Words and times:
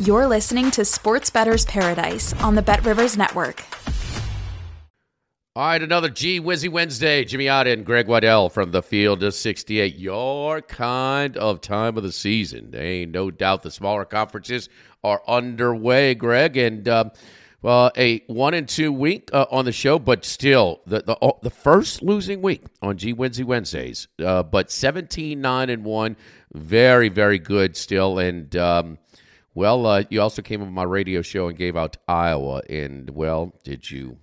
You're 0.00 0.28
listening 0.28 0.70
to 0.72 0.84
Sports 0.84 1.28
Bettor's 1.28 1.64
Paradise 1.64 2.32
on 2.34 2.54
the 2.54 2.62
Bet 2.62 2.84
Rivers 2.84 3.16
Network. 3.16 3.64
All 5.56 5.66
right, 5.66 5.82
another 5.82 6.08
G 6.08 6.40
Wizzy 6.40 6.68
Wednesday. 6.68 7.24
Jimmy 7.24 7.48
Ott 7.48 7.66
and 7.66 7.84
Greg 7.84 8.06
Waddell 8.06 8.48
from 8.48 8.70
the 8.70 8.80
field 8.80 9.24
of 9.24 9.34
68. 9.34 9.96
Your 9.96 10.62
kind 10.62 11.36
of 11.36 11.60
time 11.60 11.96
of 11.96 12.04
the 12.04 12.12
season. 12.12 12.70
There 12.70 12.80
ain't 12.80 13.10
no 13.10 13.32
doubt 13.32 13.64
the 13.64 13.72
smaller 13.72 14.04
conferences 14.04 14.68
are 15.02 15.20
underway, 15.26 16.14
Greg. 16.14 16.56
And, 16.56 16.86
uh, 16.86 17.10
well, 17.60 17.90
a 17.96 18.20
one 18.28 18.54
and 18.54 18.68
two 18.68 18.92
week 18.92 19.30
uh, 19.32 19.46
on 19.50 19.64
the 19.64 19.72
show, 19.72 19.98
but 19.98 20.24
still 20.24 20.80
the 20.86 21.02
the, 21.02 21.18
oh, 21.20 21.40
the 21.42 21.50
first 21.50 22.04
losing 22.04 22.40
week 22.40 22.62
on 22.82 22.98
G 22.98 23.12
Wednesday 23.14 23.42
Wednesdays. 23.42 24.06
Uh, 24.24 24.44
but 24.44 24.70
17 24.70 25.40
9 25.40 25.70
and 25.70 25.84
1. 25.84 26.16
Very, 26.52 27.08
very 27.08 27.40
good 27.40 27.76
still. 27.76 28.20
And, 28.20 28.54
um, 28.54 28.98
well, 29.58 29.86
uh, 29.86 30.04
you 30.08 30.22
also 30.22 30.40
came 30.40 30.62
on 30.62 30.72
my 30.72 30.84
radio 30.84 31.20
show 31.20 31.48
and 31.48 31.58
gave 31.58 31.76
out 31.76 31.96
Iowa. 32.06 32.62
And, 32.70 33.10
well, 33.10 33.52
did 33.64 33.90
you 33.90 34.18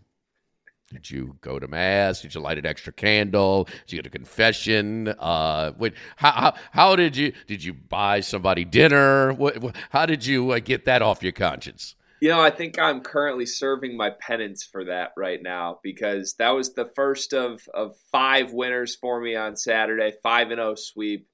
did 0.93 1.11
you 1.11 1.35
go 1.41 1.59
to 1.59 1.67
mass? 1.67 2.21
Did 2.21 2.33
you 2.33 2.39
light 2.39 2.57
an 2.57 2.65
extra 2.65 2.93
candle? 2.93 3.65
Did 3.65 3.91
you 3.91 3.97
get 3.97 4.05
a 4.05 4.09
confession? 4.11 5.09
Uh, 5.19 5.73
what, 5.73 5.91
how, 6.15 6.31
how, 6.31 6.53
how 6.71 6.95
did 6.95 7.17
you 7.17 7.33
did 7.47 7.61
you 7.61 7.73
buy 7.73 8.21
somebody 8.21 8.63
dinner? 8.63 9.33
What, 9.33 9.75
how 9.89 10.05
did 10.05 10.25
you 10.25 10.51
uh, 10.51 10.59
get 10.59 10.85
that 10.85 11.01
off 11.01 11.21
your 11.21 11.33
conscience? 11.33 11.95
You 12.21 12.29
know, 12.29 12.39
I 12.39 12.49
think 12.49 12.79
I'm 12.79 13.01
currently 13.01 13.45
serving 13.45 13.97
my 13.97 14.11
penance 14.11 14.63
for 14.63 14.85
that 14.85 15.11
right 15.17 15.43
now 15.43 15.79
because 15.83 16.35
that 16.35 16.51
was 16.51 16.75
the 16.75 16.89
first 16.95 17.33
of 17.33 17.67
of 17.73 17.97
five 18.09 18.53
winners 18.53 18.95
for 18.95 19.19
me 19.19 19.35
on 19.35 19.57
Saturday, 19.57 20.13
five 20.23 20.49
and 20.51 20.59
zero 20.59 20.71
oh 20.71 20.75
sweep, 20.75 21.27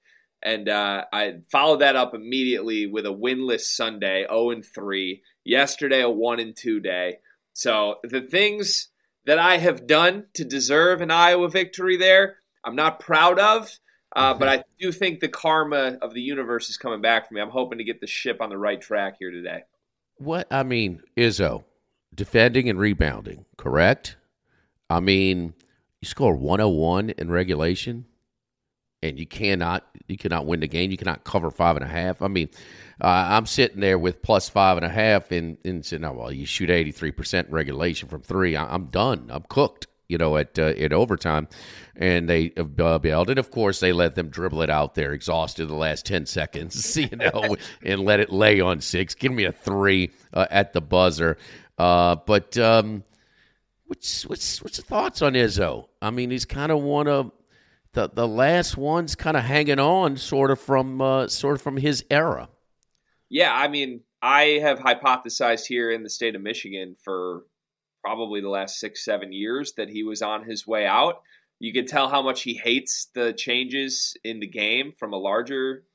and 0.44 0.68
uh, 0.70 1.06
I 1.12 1.40
followed 1.50 1.82
that 1.82 1.96
up 1.96 2.14
immediately 2.14 2.88
with 2.88 3.06
a 3.06 3.10
winless 3.10 3.62
Sunday, 3.62 4.22
zero 4.22 4.30
oh 4.32 4.50
and 4.52 4.66
three. 4.66 5.24
Yesterday, 5.44 6.02
a 6.02 6.10
one 6.10 6.40
and 6.40 6.56
two 6.56 6.80
day. 6.80 7.20
So 7.54 7.96
the 8.04 8.22
things 8.22 8.90
that 9.26 9.40
I 9.40 9.58
have 9.58 9.88
done 9.88 10.26
to 10.34 10.44
deserve 10.44 11.02
an 11.02 11.12
Iowa 11.12 11.50
victory 11.50 11.98
there. 11.98 12.38
I'm 12.64 12.76
not 12.76 13.00
proud 13.00 13.40
of, 13.40 13.80
uh, 14.16 14.34
but 14.34 14.48
I 14.48 14.64
do 14.80 14.92
think 14.92 15.20
the 15.20 15.28
karma 15.28 15.98
of 16.02 16.14
the 16.14 16.22
universe 16.22 16.70
is 16.70 16.78
coming 16.78 17.02
back 17.02 17.28
for 17.28 17.34
me. 17.34 17.42
I'm 17.42 17.50
hoping 17.50 17.78
to 17.78 17.84
get 17.84 18.02
the 18.02 18.08
ship 18.08 18.42
on 18.42 18.50
the 18.50 18.58
right 18.58 18.80
track 18.80 19.16
here 19.20 19.32
today. 19.32 19.64
What 20.18 20.48
I 20.52 20.64
mean, 20.64 21.02
Izzo, 21.18 21.64
defending 22.14 22.70
and 22.70 22.80
rebounding, 22.80 23.46
correct? 23.58 24.18
I 24.90 25.00
mean, 25.00 25.54
you 26.02 26.08
score 26.08 26.36
101 26.36 27.12
in 27.12 27.32
regulation, 27.32 28.06
and 29.04 29.18
you 29.20 29.26
cannot 29.26 29.86
you 30.08 30.18
cannot 30.18 30.46
win 30.46 30.60
the 30.60 30.68
game. 30.68 30.92
You 30.92 30.98
cannot 30.98 31.24
cover 31.24 31.50
five 31.50 31.76
and 31.76 31.86
a 31.86 31.88
half. 31.88 32.22
I 32.22 32.28
mean, 32.28 32.50
uh, 33.00 33.28
I'm 33.30 33.46
sitting 33.46 33.80
there 33.80 33.98
with 33.98 34.22
plus 34.22 34.50
five 34.50 34.78
and 34.78 34.86
a 34.86 34.90
half 34.90 35.32
and, 35.32 35.58
and 35.64 35.86
saying, 35.86 36.04
oh, 36.04 36.14
well, 36.14 36.32
you 36.32 36.46
shoot 36.46 36.70
83% 36.70 37.46
regulation 37.50 38.08
from 38.10 38.22
three. 38.22 38.56
I, 38.56 38.76
am 38.76 38.86
done. 38.88 39.30
I'm 39.32 39.44
cooked, 39.44 39.88
you 40.08 40.18
know, 40.18 40.38
at, 40.38 40.60
uh, 40.60 40.74
at 40.78 40.94
overtime. 40.94 41.48
And 41.96 42.30
they 42.30 42.54
uh, 42.58 42.64
bailed. 43.00 43.30
And 43.30 43.40
of 43.40 43.50
course, 43.52 43.80
they 43.80 43.92
let 43.92 44.16
them 44.16 44.30
dribble 44.30 44.62
it 44.62 44.70
out 44.70 44.96
there, 44.96 45.14
exhausted 45.14 45.68
the 45.68 45.76
last 45.76 46.06
10 46.06 46.26
seconds, 46.26 46.96
you 46.98 47.16
know, 47.16 47.56
and 47.82 48.02
let 48.02 48.20
it 48.20 48.32
lay 48.32 48.60
on 48.60 48.82
six. 48.82 49.16
Give 49.16 49.32
me 49.32 49.46
a 49.46 49.52
three 49.52 50.12
uh, 50.34 50.48
at 50.52 50.74
the 50.74 50.82
buzzer. 50.82 51.38
Uh, 51.78 52.18
but 52.28 52.58
um, 52.58 53.04
what's, 53.86 54.28
what's, 54.28 54.62
what's 54.62 54.78
the 54.78 54.84
thoughts 54.84 55.22
on 55.22 55.34
Izzo? 55.34 55.88
I 56.02 56.12
mean, 56.12 56.30
he's 56.30 56.46
kind 56.46 56.72
of 56.72 56.84
one 56.84 57.08
of 57.08 57.32
the, 57.94 58.10
the 58.14 58.28
last 58.28 58.78
ones 58.78 59.16
kind 59.16 59.36
of 59.36 59.44
hanging 59.44 59.80
on 59.80 60.18
sort 60.18 60.52
of 60.52 60.60
from 60.60 61.02
uh, 61.02 61.28
sort 61.28 61.56
of 61.56 61.62
from 61.62 61.78
his 61.78 62.06
era 62.10 62.50
yeah, 63.32 63.54
I 63.56 63.70
mean, 63.70 64.02
I 64.22 64.60
have 64.62 64.80
hypothesized 64.80 65.66
here 65.66 65.90
in 65.90 66.04
the 66.04 66.10
state 66.10 66.36
of 66.36 66.42
Michigan 66.42 66.98
for 67.02 67.46
probably 68.04 68.42
the 68.42 68.50
last 68.50 68.78
six, 68.78 69.06
seven 69.06 69.32
years 69.32 69.72
that 69.78 69.88
he 69.88 70.04
was 70.04 70.22
on 70.22 70.44
his 70.44 70.68
way 70.68 70.86
out. 70.86 71.22
You 71.58 71.72
can 71.72 71.86
tell 71.86 72.10
how 72.10 72.22
much 72.22 72.44
he 72.44 72.56
hates 72.56 73.08
the 73.16 73.32
changes 73.32 74.18
in 74.26 74.42
the 74.42 74.48
game 74.48 74.92
from 74.92 75.14
a 75.14 75.18
larger 75.18 75.86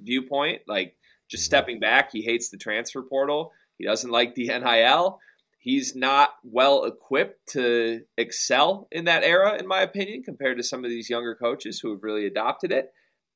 viewpoint, 0.00 0.62
like 0.68 0.94
just 1.30 1.44
mm-hmm. 1.44 1.46
stepping 1.46 1.80
back. 1.80 2.10
He 2.12 2.20
hates 2.20 2.50
the 2.50 2.58
transfer 2.58 3.00
portal. 3.00 3.52
He 3.78 3.86
doesn't 3.86 4.10
like 4.10 4.34
the 4.34 4.48
NIL. 4.48 5.18
He's 5.62 5.94
not 5.94 6.30
well 6.42 6.84
equipped 6.84 7.50
to 7.50 8.00
excel 8.18 8.88
in 8.90 9.04
that 9.04 9.22
era, 9.22 9.56
in 9.56 9.68
my 9.68 9.82
opinion, 9.82 10.24
compared 10.24 10.56
to 10.56 10.64
some 10.64 10.84
of 10.84 10.90
these 10.90 11.08
younger 11.08 11.36
coaches 11.36 11.78
who 11.78 11.92
have 11.92 12.02
really 12.02 12.26
adopted 12.26 12.72
it. 12.72 12.92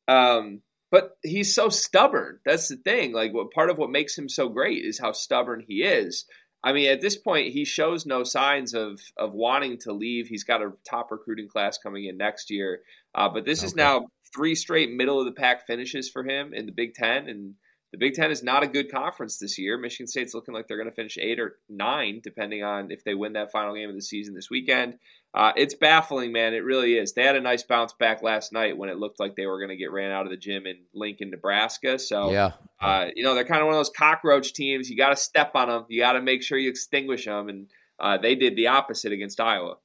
Um, 0.09 0.62
but 0.91 1.19
he's 1.22 1.54
so 1.54 1.69
stubborn. 1.69 2.41
That's 2.44 2.66
the 2.66 2.78
thing. 2.78 3.12
Like, 3.12 3.32
what 3.32 3.53
part 3.53 3.70
of 3.70 3.78
what 3.78 3.91
makes 3.91 4.19
him 4.19 4.28
so 4.28 4.48
great 4.48 4.84
is 4.84 4.98
how 4.98 5.12
stubborn 5.12 5.64
he 5.69 5.84
is. 5.84 6.25
I 6.64 6.72
mean, 6.72 6.91
at 6.91 7.00
this 7.00 7.16
point, 7.16 7.53
he 7.53 7.64
shows 7.64 8.06
no 8.06 8.25
signs 8.25 8.75
of 8.75 9.00
of 9.16 9.32
wanting 9.32 9.78
to 9.82 9.93
leave. 9.93 10.26
He's 10.26 10.43
got 10.43 10.62
a 10.62 10.72
top 10.82 11.12
recruiting 11.12 11.48
class 11.48 11.78
coming 11.78 12.06
in 12.06 12.16
next 12.16 12.50
year, 12.50 12.81
uh, 13.14 13.28
but 13.28 13.44
this 13.44 13.60
okay. 13.60 13.66
is 13.66 13.76
now 13.76 14.06
three 14.34 14.56
straight 14.56 14.91
middle 14.91 15.20
of 15.20 15.26
the 15.26 15.41
pack 15.41 15.64
finishes 15.64 16.10
for 16.10 16.25
him 16.25 16.53
in 16.53 16.66
the 16.66 16.72
Big 16.72 16.94
Ten, 16.94 17.28
and 17.28 17.54
the 17.93 17.99
Big 17.99 18.15
Ten 18.15 18.31
is 18.31 18.43
not 18.43 18.65
a 18.65 18.67
good 18.67 18.91
conference 18.91 19.39
this 19.39 19.59
year. 19.59 19.79
Michigan 19.79 20.09
State's 20.09 20.35
looking 20.35 20.53
like 20.53 20.67
they're 20.67 20.77
going 20.77 20.91
to 20.91 20.95
finish 20.95 21.17
eight 21.19 21.39
or 21.39 21.59
nine, 21.69 22.21
depending 22.23 22.65
on 22.65 22.91
if 22.91 23.05
they 23.05 23.15
win 23.15 23.35
that 23.35 23.53
final 23.53 23.75
game 23.75 23.89
of 23.89 23.95
the 23.95 24.03
season 24.03 24.35
this 24.35 24.51
weekend. 24.51 24.99
Uh, 25.33 25.53
it's 25.57 25.75
baffling, 25.75 26.33
man. 26.33 26.53
It 26.53 26.65
really 26.65 26.97
is. 26.97 27.13
They 27.13 27.23
had 27.23 27.37
a 27.37 27.41
nice 27.41 27.63
bounce 27.63 27.93
back 27.93 28.23
last 28.23 28.53
night 28.53 28.77
when 28.77 28.89
it 28.89 28.99
looked 28.99 29.21
like 29.21 29.37
they 29.37 29.47
were 29.47 29.59
going 29.59 29.71
to 29.71 29.77
get 29.77 29.93
ran 29.93 30.11
out 30.11 30.25
of 30.25 30.31
the 30.31 30.37
gym 30.37 30.67
in 30.67 30.79
Lincoln, 30.95 31.31
Nebraska. 31.31 31.99
So, 31.99 32.33
yeah, 32.33 32.53
uh, 32.81 33.07
you 33.15 33.23
know, 33.23 33.35
they're 33.35 33.45
kind 33.45 33.61
of 33.61 33.67
one 33.67 33.75
of 33.75 33.79
those 33.79 33.93
cockroach 33.97 34.53
teams. 34.53 34.91
You 34.91 34.97
got 34.97 35.11
to 35.11 35.17
step 35.17 35.53
on 35.55 35.69
them. 35.69 35.85
You 35.89 36.01
got 36.01 36.15
to 36.15 36.23
make 36.23 36.43
sure 36.43 36.59
you 36.59 36.71
extinguish 36.71 37.27
them, 37.27 37.49
and 37.49 37.67
uh, 38.01 38.19
they 38.19 38.35
did 38.35 38.57
the 38.57 38.67
opposite 38.67 39.13
against 39.13 39.41
Iowa. 39.41 39.77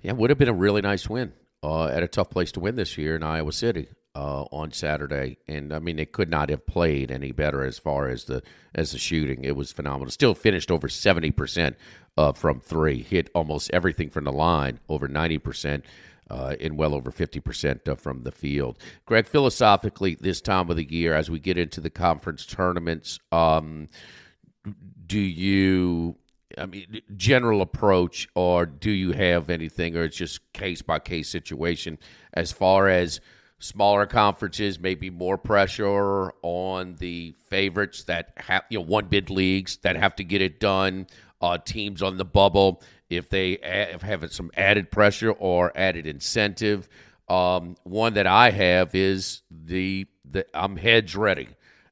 Yeah, 0.00 0.12
would 0.12 0.30
have 0.30 0.38
been 0.38 0.48
a 0.48 0.54
really 0.54 0.80
nice 0.80 1.08
win 1.08 1.32
uh, 1.62 1.86
at 1.86 2.02
a 2.02 2.08
tough 2.08 2.30
place 2.30 2.50
to 2.52 2.60
win 2.60 2.74
this 2.74 2.98
year 2.98 3.14
in 3.14 3.22
Iowa 3.22 3.52
City 3.52 3.88
uh, 4.14 4.44
on 4.52 4.72
Saturday, 4.72 5.38
and 5.48 5.72
I 5.72 5.78
mean 5.78 5.96
they 5.96 6.04
could 6.04 6.28
not 6.28 6.50
have 6.50 6.66
played 6.66 7.10
any 7.10 7.32
better 7.32 7.64
as 7.64 7.78
far 7.78 8.08
as 8.08 8.24
the 8.24 8.42
as 8.74 8.92
the 8.92 8.98
shooting. 8.98 9.44
It 9.44 9.56
was 9.56 9.72
phenomenal. 9.72 10.10
Still 10.10 10.34
finished 10.34 10.70
over 10.70 10.88
seventy 10.88 11.30
percent 11.30 11.76
uh, 12.16 12.32
from 12.32 12.60
three, 12.60 13.02
hit 13.02 13.30
almost 13.34 13.70
everything 13.72 14.10
from 14.10 14.24
the 14.24 14.32
line, 14.32 14.80
over 14.88 15.08
ninety 15.08 15.38
percent. 15.38 15.84
Uh, 16.30 16.54
and 16.60 16.78
well 16.78 16.94
over 16.94 17.10
50% 17.10 17.86
uh, 17.86 17.94
from 17.94 18.22
the 18.22 18.30
field. 18.30 18.78
Greg, 19.04 19.26
philosophically, 19.26 20.14
this 20.14 20.40
time 20.40 20.70
of 20.70 20.76
the 20.76 20.90
year, 20.90 21.14
as 21.14 21.28
we 21.28 21.38
get 21.38 21.58
into 21.58 21.78
the 21.78 21.90
conference 21.90 22.46
tournaments, 22.46 23.18
um, 23.32 23.88
do 25.06 25.18
you 25.18 26.16
I 26.56 26.66
mean, 26.66 27.02
general 27.16 27.60
approach, 27.60 28.28
or 28.34 28.66
do 28.66 28.90
you 28.90 29.12
have 29.12 29.50
anything, 29.50 29.96
or 29.96 30.04
it's 30.04 30.16
just 30.16 30.52
case 30.52 30.80
by 30.80 30.98
case 30.98 31.28
situation 31.28 31.98
as 32.34 32.52
far 32.52 32.88
as 32.88 33.20
smaller 33.62 34.06
conferences, 34.06 34.80
maybe 34.80 35.08
more 35.08 35.38
pressure 35.38 36.32
on 36.42 36.96
the 36.96 37.34
favorites 37.48 38.04
that 38.04 38.32
have, 38.36 38.64
you 38.68 38.78
know, 38.78 38.84
one 38.84 39.06
bid 39.06 39.30
leagues 39.30 39.76
that 39.78 39.96
have 39.96 40.16
to 40.16 40.24
get 40.24 40.42
it 40.42 40.58
done. 40.58 41.06
Uh, 41.40 41.58
teams 41.58 42.02
on 42.02 42.16
the 42.16 42.24
bubble, 42.24 42.82
if 43.10 43.28
they 43.28 43.58
have 44.00 44.32
some 44.32 44.50
added 44.56 44.90
pressure 44.90 45.32
or 45.32 45.72
added 45.76 46.06
incentive. 46.06 46.88
Um, 47.28 47.76
one 47.84 48.14
that 48.14 48.26
I 48.26 48.50
have 48.50 48.94
is 48.94 49.42
the, 49.50 50.06
the 50.24 50.46
I'm 50.54 50.76
hedge 50.76 51.14
ready. 51.14 51.48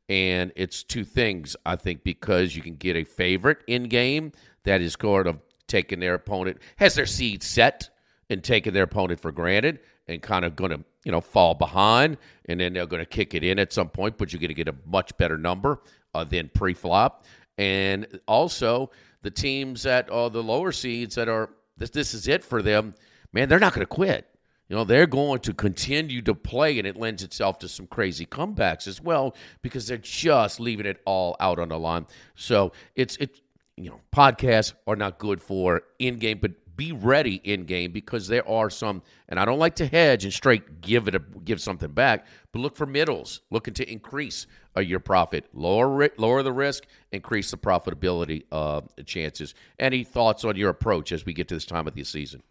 And 0.08 0.52
it's 0.56 0.82
two 0.82 1.04
things, 1.04 1.56
I 1.66 1.76
think, 1.76 2.04
because 2.04 2.54
you 2.54 2.62
can 2.62 2.76
get 2.76 2.96
a 2.96 3.04
favorite 3.04 3.58
in 3.66 3.84
game 3.84 4.32
that 4.64 4.80
is 4.80 4.96
sort 5.00 5.26
of 5.26 5.40
taking 5.66 6.00
their 6.00 6.14
opponent, 6.14 6.58
has 6.76 6.94
their 6.94 7.06
seed 7.06 7.42
set 7.42 7.90
and 8.28 8.42
taking 8.42 8.72
their 8.72 8.84
opponent 8.84 9.20
for 9.20 9.32
granted 9.32 9.80
and 10.10 10.20
kind 10.20 10.44
of 10.44 10.56
going 10.56 10.70
to, 10.72 10.80
you 11.04 11.12
know, 11.12 11.20
fall 11.20 11.54
behind. 11.54 12.18
And 12.46 12.60
then 12.60 12.72
they're 12.72 12.86
going 12.86 13.02
to 13.02 13.06
kick 13.06 13.34
it 13.34 13.44
in 13.44 13.58
at 13.58 13.72
some 13.72 13.88
point, 13.88 14.18
but 14.18 14.32
you're 14.32 14.40
going 14.40 14.48
to 14.48 14.54
get 14.54 14.68
a 14.68 14.74
much 14.86 15.16
better 15.16 15.38
number 15.38 15.80
uh, 16.14 16.24
than 16.24 16.50
pre 16.52 16.74
flop. 16.74 17.24
And 17.56 18.20
also 18.26 18.90
the 19.22 19.30
teams 19.30 19.82
that 19.84 20.10
are 20.10 20.30
the 20.30 20.42
lower 20.42 20.72
seeds 20.72 21.14
that 21.14 21.28
are, 21.28 21.50
this, 21.76 21.90
this 21.90 22.14
is 22.14 22.28
it 22.28 22.44
for 22.44 22.62
them, 22.62 22.94
man, 23.32 23.48
they're 23.48 23.58
not 23.58 23.72
going 23.72 23.86
to 23.86 23.86
quit. 23.86 24.26
You 24.68 24.76
know, 24.76 24.84
they're 24.84 25.06
going 25.06 25.40
to 25.40 25.52
continue 25.52 26.22
to 26.22 26.32
play, 26.32 26.78
and 26.78 26.86
it 26.86 26.96
lends 26.96 27.24
itself 27.24 27.58
to 27.58 27.68
some 27.68 27.88
crazy 27.88 28.24
comebacks 28.24 28.86
as 28.86 29.02
well 29.02 29.34
because 29.62 29.88
they're 29.88 29.98
just 29.98 30.60
leaving 30.60 30.86
it 30.86 31.00
all 31.06 31.34
out 31.40 31.58
on 31.58 31.70
the 31.70 31.78
line. 31.78 32.06
So 32.36 32.70
it's 32.94 33.16
it's 33.16 33.40
you 33.76 33.88
know, 33.88 34.00
podcasts 34.14 34.74
are 34.86 34.94
not 34.94 35.18
good 35.18 35.40
for 35.42 35.82
in 35.98 36.18
game, 36.18 36.38
but 36.40 36.52
be 36.80 36.92
ready 36.92 37.42
in 37.44 37.66
game 37.66 37.92
because 37.92 38.26
there 38.26 38.48
are 38.48 38.70
some, 38.70 39.02
and 39.28 39.38
I 39.38 39.44
don't 39.44 39.58
like 39.58 39.74
to 39.74 39.86
hedge 39.86 40.24
and 40.24 40.32
straight 40.32 40.80
give 40.80 41.08
it 41.08 41.14
a 41.14 41.18
give 41.44 41.60
something 41.60 41.92
back, 41.92 42.26
but 42.52 42.60
look 42.60 42.74
for 42.74 42.86
middles, 42.86 43.42
looking 43.50 43.74
to 43.74 43.92
increase 43.92 44.46
uh, 44.74 44.80
your 44.80 44.98
profit, 44.98 45.44
lower 45.52 46.08
lower 46.16 46.42
the 46.42 46.54
risk, 46.54 46.86
increase 47.12 47.50
the 47.50 47.58
profitability 47.58 48.44
uh, 48.50 48.80
chances. 49.04 49.54
Any 49.78 50.04
thoughts 50.04 50.42
on 50.42 50.56
your 50.56 50.70
approach 50.70 51.12
as 51.12 51.26
we 51.26 51.34
get 51.34 51.48
to 51.48 51.54
this 51.54 51.66
time 51.66 51.86
of 51.86 51.92
the 51.92 52.02
season? 52.02 52.42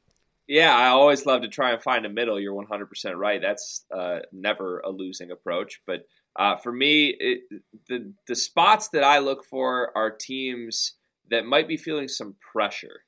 Yeah, 0.47 0.75
I 0.75 0.89
always 0.89 1.25
love 1.25 1.41
to 1.41 1.47
try 1.47 1.71
and 1.71 1.81
find 1.81 2.05
a 2.05 2.09
middle. 2.09 2.39
You're 2.39 2.53
100% 2.53 3.15
right. 3.15 3.41
That's 3.41 3.83
uh, 3.91 4.19
never 4.31 4.81
a 4.81 4.91
losing 4.91 5.31
approach. 5.31 5.81
But 5.87 6.05
uh, 6.35 6.57
for 6.57 6.71
me, 6.71 7.15
it, 7.19 7.41
the 7.87 8.13
the 8.27 8.35
spots 8.35 8.89
that 8.89 9.03
I 9.03 9.17
look 9.17 9.43
for 9.43 9.91
are 9.97 10.11
teams 10.11 10.93
that 11.31 11.47
might 11.47 11.67
be 11.67 11.77
feeling 11.77 12.07
some 12.07 12.35
pressure 12.53 13.01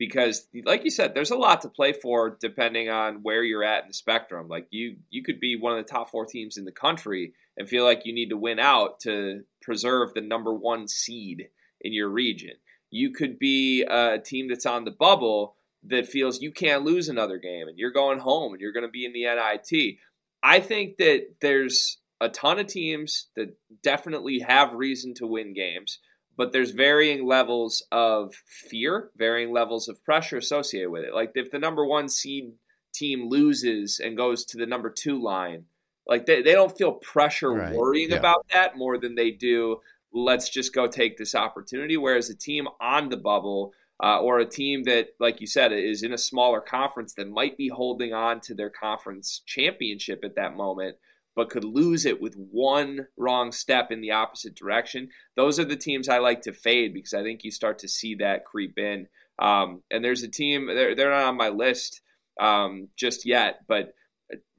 because, 0.00 0.48
like 0.64 0.82
you 0.82 0.90
said, 0.90 1.14
there's 1.14 1.30
a 1.30 1.36
lot 1.36 1.60
to 1.60 1.68
play 1.68 1.92
for 1.92 2.38
depending 2.40 2.88
on 2.88 3.16
where 3.22 3.44
you're 3.44 3.62
at 3.62 3.82
in 3.82 3.88
the 3.88 3.94
spectrum. 3.94 4.48
Like 4.48 4.66
you, 4.70 4.96
you 5.10 5.22
could 5.22 5.38
be 5.38 5.56
one 5.56 5.78
of 5.78 5.84
the 5.84 5.92
top 5.92 6.10
four 6.10 6.24
teams 6.24 6.56
in 6.56 6.64
the 6.64 6.72
country 6.72 7.34
and 7.58 7.68
feel 7.68 7.84
like 7.84 8.06
you 8.06 8.14
need 8.14 8.30
to 8.30 8.36
win 8.38 8.58
out 8.58 8.98
to 9.00 9.42
preserve 9.60 10.14
the 10.14 10.22
number 10.22 10.54
one 10.54 10.88
seed 10.88 11.48
in 11.82 11.92
your 11.92 12.08
region. 12.08 12.54
You 12.90 13.12
could 13.12 13.38
be 13.38 13.82
a 13.82 14.18
team 14.18 14.48
that's 14.48 14.64
on 14.64 14.86
the 14.86 14.90
bubble 14.90 15.56
that 15.84 16.08
feels 16.08 16.40
you 16.40 16.50
can't 16.50 16.82
lose 16.82 17.10
another 17.10 17.36
game 17.36 17.68
and 17.68 17.78
you're 17.78 17.92
going 17.92 18.20
home 18.20 18.52
and 18.54 18.60
you're 18.60 18.72
going 18.72 18.86
to 18.86 18.90
be 18.90 19.04
in 19.04 19.12
the 19.12 19.24
NIT. 19.24 19.96
I 20.42 20.60
think 20.60 20.96
that 20.96 21.26
there's 21.42 21.98
a 22.22 22.30
ton 22.30 22.58
of 22.58 22.68
teams 22.68 23.26
that 23.36 23.54
definitely 23.82 24.38
have 24.38 24.72
reason 24.72 25.12
to 25.16 25.26
win 25.26 25.52
games, 25.52 25.98
but 26.40 26.52
there's 26.52 26.70
varying 26.70 27.26
levels 27.26 27.84
of 27.92 28.34
fear, 28.46 29.10
varying 29.16 29.52
levels 29.52 29.88
of 29.88 30.02
pressure 30.04 30.38
associated 30.38 30.90
with 30.90 31.04
it. 31.04 31.14
Like 31.14 31.32
if 31.34 31.50
the 31.50 31.58
number 31.58 31.84
one 31.84 32.08
seed 32.08 32.54
team 32.94 33.28
loses 33.28 34.00
and 34.02 34.16
goes 34.16 34.44
to 34.46 34.56
the 34.56 34.66
number 34.66 34.90
two 34.90 35.22
line, 35.22 35.66
like 36.06 36.24
they, 36.24 36.40
they 36.40 36.52
don't 36.52 36.76
feel 36.76 36.92
pressure 36.92 37.52
right. 37.52 37.74
worrying 37.74 38.10
yeah. 38.10 38.16
about 38.16 38.46
that 38.52 38.76
more 38.76 38.96
than 38.98 39.14
they 39.14 39.30
do 39.30 39.80
let's 40.12 40.48
just 40.48 40.74
go 40.74 40.86
take 40.86 41.16
this 41.16 41.34
opportunity. 41.34 41.96
Whereas 41.96 42.30
a 42.30 42.36
team 42.36 42.68
on 42.80 43.08
the 43.08 43.16
bubble 43.16 43.72
uh, 44.02 44.20
or 44.20 44.38
a 44.38 44.46
team 44.46 44.84
that, 44.84 45.08
like 45.18 45.40
you 45.40 45.46
said, 45.46 45.72
is 45.72 46.02
in 46.02 46.12
a 46.12 46.18
smaller 46.18 46.60
conference 46.60 47.14
that 47.14 47.28
might 47.28 47.56
be 47.56 47.68
holding 47.68 48.12
on 48.12 48.40
to 48.40 48.54
their 48.54 48.70
conference 48.70 49.42
championship 49.46 50.24
at 50.24 50.36
that 50.36 50.56
moment, 50.56 50.96
but 51.40 51.48
could 51.48 51.64
lose 51.64 52.04
it 52.04 52.20
with 52.20 52.34
one 52.34 53.06
wrong 53.16 53.50
step 53.50 53.90
in 53.90 54.02
the 54.02 54.10
opposite 54.10 54.54
direction. 54.54 55.08
Those 55.36 55.58
are 55.58 55.64
the 55.64 55.74
teams 55.74 56.06
I 56.06 56.18
like 56.18 56.42
to 56.42 56.52
fade 56.52 56.92
because 56.92 57.14
I 57.14 57.22
think 57.22 57.44
you 57.44 57.50
start 57.50 57.78
to 57.78 57.88
see 57.88 58.16
that 58.16 58.44
creep 58.44 58.78
in. 58.78 59.06
Um, 59.38 59.82
and 59.90 60.04
there's 60.04 60.22
a 60.22 60.28
team, 60.28 60.66
they're, 60.66 60.94
they're 60.94 61.10
not 61.10 61.28
on 61.28 61.38
my 61.38 61.48
list 61.48 62.02
um, 62.38 62.88
just 62.94 63.24
yet, 63.24 63.60
but 63.66 63.94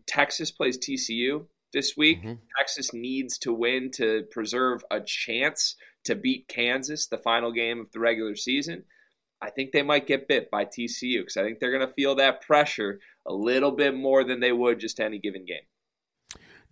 Texas 0.08 0.50
plays 0.50 0.80
TCU 0.80 1.46
this 1.72 1.94
week. 1.96 2.18
Mm-hmm. 2.18 2.34
Texas 2.58 2.96
needs 2.96 3.38
to 3.38 3.54
win 3.54 3.92
to 3.92 4.24
preserve 4.32 4.84
a 4.90 5.02
chance 5.02 5.76
to 6.06 6.16
beat 6.16 6.48
Kansas, 6.48 7.06
the 7.06 7.20
final 7.20 7.52
game 7.52 7.80
of 7.80 7.92
the 7.92 8.00
regular 8.00 8.36
season. 8.36 8.86
I 9.40 9.52
think 9.52 9.72
they 9.72 9.84
might 9.84 10.08
get 10.08 10.28
bit 10.28 10.50
by 10.50 10.66
TCU 10.66 11.20
because 11.20 11.38
I 11.38 11.44
think 11.44 11.60
they're 11.60 11.78
going 11.78 11.88
to 11.88 11.94
feel 11.94 12.16
that 12.16 12.42
pressure 12.42 13.00
a 13.28 13.34
little 13.34 13.72
bit 13.72 13.96
more 13.96 14.24
than 14.24 14.40
they 14.40 14.52
would 14.52 14.80
just 14.80 15.00
any 15.00 15.20
given 15.20 15.46
game. 15.46 15.62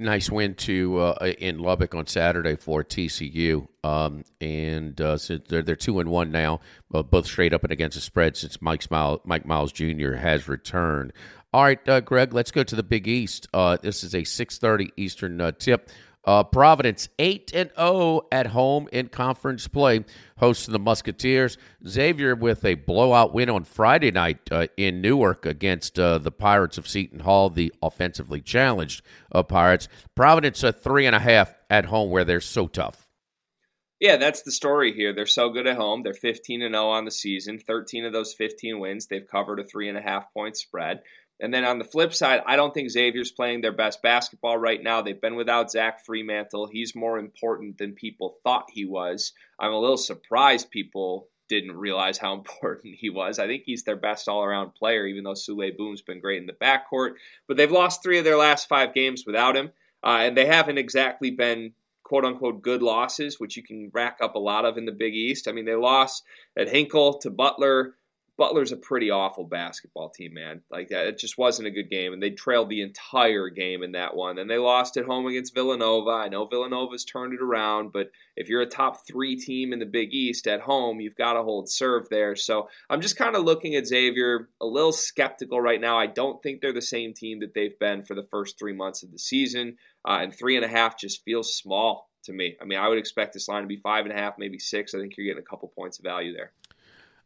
Nice 0.02 0.32
win 0.32 0.56
to 0.56 0.98
uh, 0.98 1.34
in 1.40 1.60
Lubbock 1.60 1.94
on 1.94 2.08
Saturday 2.08 2.56
for 2.56 2.86
TCU, 2.86 3.68
um, 3.84 4.24
and 4.40 5.00
uh, 5.02 5.18
they're 5.50 5.62
they're 5.62 5.76
two 5.76 6.00
and 6.00 6.10
one 6.10 6.32
now, 6.32 6.62
uh, 6.94 7.04
both 7.04 7.26
straight 7.26 7.54
up 7.54 7.64
and 7.64 7.74
against 7.74 7.96
the 7.96 8.02
spread 8.02 8.38
since 8.38 8.62
Mike 8.62 8.90
Mike 8.90 9.46
Miles 9.46 9.74
Jr. 9.74 10.14
has 10.14 10.48
returned. 10.48 11.12
All 11.52 11.64
right, 11.64 11.90
uh, 11.90 12.00
Greg, 12.00 12.34
let's 12.34 12.52
go 12.52 12.64
to 12.64 12.76
the 12.78 12.84
Big 12.84 13.10
East. 13.10 13.48
Uh, 13.54 13.78
this 13.82 14.06
is 14.06 14.16
a 14.16 14.24
six 14.24 14.58
thirty 14.58 14.94
Eastern 14.96 15.42
uh, 15.42 15.52
tip. 15.52 15.90
Uh, 16.30 16.44
Providence 16.44 17.10
eight 17.18 17.52
and 17.56 17.72
zero 17.72 17.88
oh 17.88 18.28
at 18.32 18.46
home 18.46 18.88
in 18.92 19.08
conference 19.08 19.68
play, 19.68 20.06
hosting 20.38 20.74
the 20.74 20.78
Musketeers. 20.78 21.58
Xavier 21.88 22.36
with 22.36 22.64
a 22.64 22.76
blowout 22.76 23.34
win 23.34 23.50
on 23.50 23.64
Friday 23.64 24.12
night 24.12 24.38
uh, 24.52 24.68
in 24.78 25.02
Newark 25.02 25.48
against 25.48 25.98
uh, 25.98 26.20
the 26.20 26.30
Pirates 26.30 26.78
of 26.78 26.88
Seton 26.88 27.22
Hall, 27.22 27.50
the 27.50 27.74
offensively 27.82 28.42
challenged 28.42 29.02
uh, 29.32 29.42
Pirates. 29.42 29.88
Providence 30.14 30.62
a 30.62 30.72
three 30.72 31.08
and 31.08 31.16
a 31.16 31.20
half 31.20 31.56
at 31.68 31.86
home 31.86 32.12
where 32.12 32.24
they're 32.24 32.42
so 32.42 32.68
tough. 32.68 33.09
Yeah, 34.00 34.16
that's 34.16 34.44
the 34.44 34.52
story 34.52 34.94
here. 34.94 35.14
They're 35.14 35.26
so 35.26 35.50
good 35.50 35.68
at 35.68 35.76
home. 35.76 36.04
They're 36.04 36.14
15 36.14 36.62
and 36.62 36.74
0 36.74 36.88
on 36.88 37.06
the 37.06 37.12
season. 37.12 37.60
13 37.60 38.06
of 38.06 38.14
those 38.14 38.34
15 38.34 38.80
wins, 38.80 39.08
they've 39.08 39.28
covered 39.28 39.60
a 39.60 39.64
three 39.64 39.90
and 39.90 39.98
a 39.98 40.02
half 40.02 40.34
point 40.34 40.56
spread. 40.56 41.02
And 41.42 41.54
then 41.54 41.64
on 41.64 41.80
the 41.80 41.86
flip 41.86 42.14
side, 42.14 42.42
I 42.46 42.56
don't 42.56 42.74
think 42.74 42.90
Xavier's 42.90 43.32
playing 43.32 43.62
their 43.62 43.72
best 43.72 44.02
basketball 44.02 44.58
right 44.58 44.82
now. 44.82 45.02
They've 45.02 45.20
been 45.20 45.36
without 45.36 45.72
Zach 45.72 46.06
Freemantle. 46.06 46.70
He's 46.72 46.96
more 46.96 47.18
important 47.18 47.78
than 47.78 47.94
people 47.94 48.36
thought 48.44 48.66
he 48.70 48.86
was. 48.86 49.32
I'm 49.60 49.72
a 49.72 49.80
little 49.80 49.98
surprised 49.98 50.70
people 50.70 51.28
didn't 51.48 51.78
realize 51.78 52.18
how 52.18 52.34
important 52.36 52.96
he 52.96 53.10
was. 53.10 53.40
I 53.40 53.48
think 53.48 53.64
he's 53.66 53.84
their 53.84 53.96
best 53.96 54.28
all 54.28 54.44
around 54.44 54.76
player, 54.76 55.06
even 55.08 55.24
though 55.24 55.34
Souley 55.34 55.76
Boum's 55.78 56.02
been 56.02 56.20
great 56.20 56.42
in 56.42 56.48
the 56.48 56.54
backcourt. 56.54 57.14
But 57.48 57.58
they've 57.58 57.72
lost 57.72 58.04
three 58.04 58.18
of 58.18 58.26
their 58.26 58.38
last 58.38 58.68
five 58.68 58.94
games 58.94 59.24
without 59.26 59.56
him. 59.56 59.72
Uh, 60.04 60.20
and 60.22 60.38
they 60.38 60.46
haven't 60.46 60.78
exactly 60.78 61.32
been 61.32 61.74
quote 62.10 62.26
unquote 62.26 62.64
good 62.64 62.82
losses, 62.82 63.40
which 63.40 63.56
you 63.56 63.62
can 63.62 63.92
rack 63.94 64.18
up 64.20 64.34
a 64.34 64.40
lot 64.40 64.66
of 64.66 64.78
in 64.78 64.86
the 64.86 64.92
Big 64.92 65.14
East. 65.14 65.48
I 65.48 65.52
mean, 65.52 65.66
they 65.66 65.76
lost 65.76 66.24
at 66.58 66.68
Hinkle 66.68 67.20
to 67.20 67.30
Butler. 67.30 67.94
Butler's 68.36 68.72
a 68.72 68.78
pretty 68.78 69.12
awful 69.12 69.44
basketball 69.44 70.10
team, 70.10 70.34
man. 70.34 70.62
Like 70.72 70.88
that, 70.88 71.08
it 71.08 71.20
just 71.20 71.38
wasn't 71.38 71.68
a 71.68 71.72
good 71.72 71.90
game, 71.90 72.14
and 72.14 72.24
they 72.24 72.30
trailed 72.30 72.70
the 72.70 72.82
entire 72.82 73.50
game 73.50 73.84
in 73.84 73.92
that 73.92 74.16
one. 74.16 74.40
And 74.40 74.50
they 74.50 74.58
lost 74.58 74.96
at 74.96 75.06
home 75.06 75.28
against 75.28 75.54
Villanova. 75.54 76.12
I 76.12 76.30
know 76.30 76.48
Villanova's 76.48 77.04
turned 77.04 77.34
it 77.34 77.42
around, 77.42 77.92
but 77.92 78.12
if 78.38 78.48
you're 78.48 78.62
a 78.62 78.66
top 78.66 79.06
three 79.06 79.36
team 79.36 79.74
in 79.74 79.80
the 79.80 79.86
Big 79.86 80.14
East 80.14 80.48
at 80.48 80.62
home, 80.62 81.02
you've 81.02 81.18
got 81.18 81.34
to 81.34 81.44
hold 81.44 81.70
serve 81.70 82.08
there. 82.10 82.36
So 82.38 82.70
I'm 82.90 83.02
just 83.02 83.18
kind 83.18 83.36
of 83.36 83.44
looking 83.44 83.76
at 83.76 83.88
Xavier 83.88 84.48
a 84.62 84.66
little 84.66 84.94
skeptical 84.94 85.60
right 85.60 85.82
now. 85.82 86.00
I 86.00 86.08
don't 86.08 86.42
think 86.42 86.62
they're 86.62 86.72
the 86.72 86.82
same 86.82 87.14
team 87.14 87.42
that 87.42 87.54
they've 87.54 87.78
been 87.78 88.04
for 88.04 88.16
the 88.16 88.28
first 88.32 88.58
three 88.58 88.74
months 88.74 89.04
of 89.04 89.12
the 89.12 89.20
season, 89.20 89.76
uh, 90.10 90.20
and 90.22 90.34
three 90.34 90.56
and 90.56 90.66
a 90.66 90.68
half 90.68 90.98
just 90.98 91.24
feels 91.24 91.56
small 91.56 92.10
to 92.24 92.34
me. 92.34 92.58
I 92.62 92.66
mean, 92.66 92.80
I 92.80 92.90
would 92.90 92.98
expect 92.98 93.34
this 93.34 93.48
line 93.48 93.62
to 93.62 93.68
be 93.68 93.78
five 93.78 94.06
and 94.06 94.14
a 94.14 94.18
half, 94.18 94.34
maybe 94.40 94.58
six. 94.58 94.94
I 94.94 95.00
think 95.00 95.14
you're 95.16 95.28
getting 95.28 95.44
a 95.44 95.50
couple 95.50 95.70
points 95.70 96.00
of 96.00 96.04
value 96.04 96.34
there. 96.34 96.52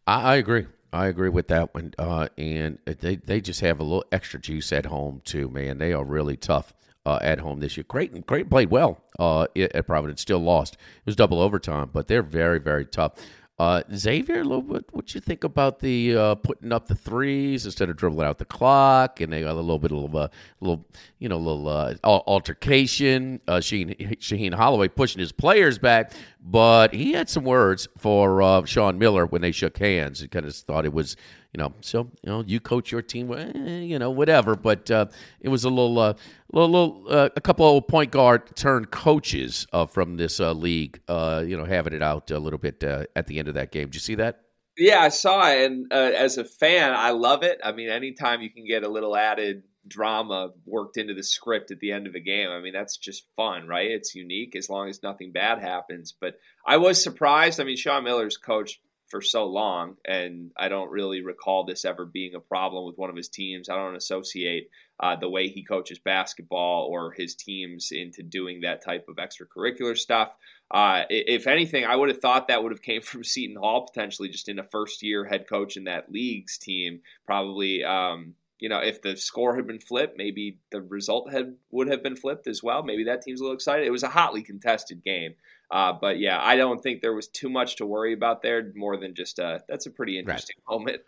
I, 0.06 0.34
I 0.34 0.36
agree. 0.36 0.68
I 0.92 1.08
agree 1.08 1.30
with 1.30 1.48
that 1.48 1.74
one. 1.74 1.94
Uh, 1.98 2.28
and 2.38 2.78
they, 2.86 3.16
they 3.16 3.42
just 3.42 3.62
have 3.62 3.80
a 3.80 3.84
little 3.84 4.06
extra 4.12 4.40
juice 4.40 4.72
at 4.72 4.86
home, 4.86 5.22
too, 5.24 5.50
man. 5.50 5.78
They 5.78 5.94
are 5.94 6.04
really 6.04 6.38
tough 6.38 6.74
uh, 7.06 7.20
at 7.22 7.40
home 7.40 7.62
this 7.62 7.78
year. 7.78 7.84
Creighton, 7.84 8.22
Creighton 8.24 8.50
played 8.50 8.70
well 8.70 9.02
uh, 9.18 9.48
at 9.56 9.88
Providence, 9.88 10.22
still 10.22 10.40
lost. 10.40 10.74
It 10.76 11.06
was 11.06 11.16
double 11.16 11.40
overtime, 11.40 11.90
but 11.92 12.08
they're 12.08 12.22
very, 12.22 12.60
very 12.60 12.86
tough. 12.86 13.14
Uh, 13.60 13.84
Xavier, 13.94 14.42
a 14.42 14.44
little 14.44 14.64
bit, 14.64 14.84
what 14.92 15.14
you 15.14 15.22
think 15.22 15.44
about 15.44 15.80
the 15.80 16.18
uh, 16.18 16.36
putting 16.36 16.72
up 16.72 16.88
the 16.88 16.96
threes 16.96 17.66
instead 17.66 17.88
of 17.88 17.96
dribbling 17.96 18.28
out 18.28 18.40
the 18.40 18.46
clock, 18.46 19.22
and 19.22 19.32
they 19.32 19.42
got 19.42 19.52
a 19.52 19.54
little 19.54 19.78
bit 19.78 19.92
of 19.92 20.16
a 20.16 20.32
little, 20.60 20.84
you 21.20 21.30
know, 21.30 21.36
a 21.36 21.38
little 21.38 21.68
uh, 21.68 21.94
altercation. 22.04 23.40
Uh, 23.48 23.58
Shaheen, 23.58 23.96
Shaheen 24.18 24.56
Holloway 24.56 24.88
pushing 24.88 25.20
his 25.20 25.32
players 25.32 25.78
back, 25.78 26.14
but 26.42 26.96
he 26.96 27.12
had 27.12 27.30
some 27.30 27.44
words 27.44 27.88
for 27.96 28.42
uh, 28.42 28.66
Sean 28.66 28.98
Miller 28.98 29.28
when 29.28 29.44
they 29.44 29.52
shook 29.52 29.78
hands. 29.78 30.22
He 30.22 30.28
kind 30.28 30.48
of 30.48 30.56
thought 30.56 30.86
it 30.86 30.94
was 30.94 31.16
you 31.54 31.62
know, 31.62 31.74
so 31.82 32.10
you 32.24 32.30
know, 32.30 32.44
you 32.46 32.60
coach 32.60 32.92
your 32.92 33.02
team, 33.02 33.32
eh, 33.32 33.80
you 33.80 34.00
know, 34.00 34.10
whatever. 34.10 34.56
But 34.56 34.90
uh, 34.90 35.06
it 35.40 35.50
was 35.50 35.64
a 35.64 35.70
little, 35.70 36.00
uh, 36.00 36.14
little, 36.52 36.72
little 36.72 37.06
uh, 37.10 37.30
a 37.36 37.42
couple 37.42 37.78
of 37.78 37.88
point 37.88 38.12
guard 38.12 38.56
turned 38.56 38.92
coaches 38.92 39.68
uh, 39.72 39.86
from 39.86 40.18
this 40.18 40.40
uh, 40.40 40.54
league, 40.54 41.00
uh, 41.08 41.44
you 41.46 41.56
know, 41.56 41.66
having 41.66 41.94
it 41.94 42.02
out 42.02 42.32
a 42.32 42.40
little 42.40 42.60
bit 42.60 42.84
at 42.84 43.28
the 43.28 43.40
end 43.40 43.48
of 43.48 43.54
that 43.54 43.72
game. 43.72 43.88
Did 43.88 43.96
you 43.96 44.02
see 44.02 44.16
that? 44.16 44.42
Yeah, 44.76 45.02
I 45.02 45.10
saw 45.10 45.48
it, 45.52 45.72
and 45.72 45.94
as 45.94 46.40
a 46.40 46.44
fan, 46.44 46.94
I 46.96 47.12
love 47.12 47.44
it. 47.44 47.60
I 47.64 47.74
mean, 47.74 47.90
anytime 47.90 48.42
you 48.42 48.50
can 48.50 48.66
get 48.66 48.84
a 48.84 48.90
little 48.90 49.16
added 49.16 49.62
drama 49.88 50.50
worked 50.66 50.98
into 50.98 51.14
the 51.14 51.24
script 51.24 51.72
at 51.72 51.80
the 51.80 51.92
end 51.92 52.08
of 52.08 52.16
a 52.16 52.20
game. 52.20 52.50
I 52.50 52.60
mean, 52.62 52.74
that's 52.74 52.98
just 52.98 53.26
fun, 53.36 53.68
right? 53.68 53.92
It's 53.92 54.16
unique 54.16 54.56
as 54.56 54.70
long 54.70 54.90
as 54.90 55.04
nothing 55.04 55.32
bad 55.32 55.60
happens. 55.60 56.14
But 56.20 56.36
I 56.66 56.78
was 56.78 57.04
surprised. 57.04 57.60
I 57.60 57.66
mean, 57.66 57.78
Sean 57.78 58.04
Miller's 58.04 58.38
coached 58.38 58.80
for 59.14 59.22
so 59.22 59.46
long, 59.46 59.98
and 60.06 60.50
I 60.58 60.70
don't 60.70 60.90
really 60.90 61.22
recall 61.22 61.66
this 61.66 61.86
ever 61.86 62.04
being 62.04 62.34
a 62.34 62.40
problem 62.40 62.84
with 62.84 62.98
one 62.98 63.12
of 63.12 63.16
his 63.16 63.30
teams. 63.30 63.70
I 63.70 63.76
don't 63.76 63.96
associate 63.96 64.72
uh, 65.00 65.16
the 65.16 65.30
way 65.30 65.50
he 65.50 65.64
coaches 65.64 66.00
basketball 66.00 66.88
or 66.90 67.12
his 67.12 67.36
teams 67.36 67.92
into 67.92 68.24
doing 68.24 68.62
that 68.62 68.84
type 68.84 69.06
of 69.08 69.18
extracurricular 69.18 69.96
stuff. 69.96 70.32
Uh, 70.72 71.04
if 71.12 71.46
anything, 71.46 71.86
I 71.86 71.96
would 71.96 72.10
have 72.10 72.22
thought 72.22 72.48
that 72.48 72.64
would 72.64 72.72
have 72.72 72.82
came 72.82 73.02
from 73.04 73.24
Seton 73.24 73.58
Hall 73.58 73.86
potentially, 73.86 74.30
just 74.30 74.50
in 74.50 74.58
a 74.58 74.64
first 74.64 75.04
year 75.04 75.26
head 75.26 75.48
coach 75.48 75.78
in 75.78 75.84
that 75.84 76.12
league's 76.12 76.58
team. 76.58 77.02
Probably, 77.28 77.84
um, 77.84 78.34
you 78.58 78.68
know, 78.68 78.80
if 78.80 79.04
the 79.04 79.16
score 79.16 79.56
had 79.56 79.68
been 79.68 79.80
flipped, 79.80 80.18
maybe 80.18 80.58
the 80.72 80.82
result 80.82 81.32
had 81.32 81.54
would 81.70 81.88
have 81.88 82.02
been 82.02 82.16
flipped 82.16 82.48
as 82.48 82.64
well. 82.64 82.82
Maybe 82.82 83.04
that 83.04 83.22
team's 83.22 83.42
a 83.42 83.44
little 83.44 83.56
excited. 83.56 83.86
It 83.86 83.92
was 83.92 84.02
a 84.02 84.10
hotly 84.10 84.42
contested 84.42 85.04
game. 85.04 85.36
Uh, 85.72 85.94
but 85.94 86.20
yeah, 86.20 86.40
I 86.42 86.56
don't 86.56 86.82
think 86.82 87.02
there 87.02 87.14
was 87.14 87.28
too 87.28 87.50
much 87.50 87.78
to 87.78 87.86
worry 87.86 88.14
about 88.14 88.42
there. 88.42 88.72
More 88.76 88.98
than 88.98 89.16
just 89.16 89.40
a 89.40 89.64
that's 89.68 89.86
a 89.86 89.92
pretty 89.92 90.20
interesting 90.20 90.56
right. 90.68 90.74
moment. 90.78 91.02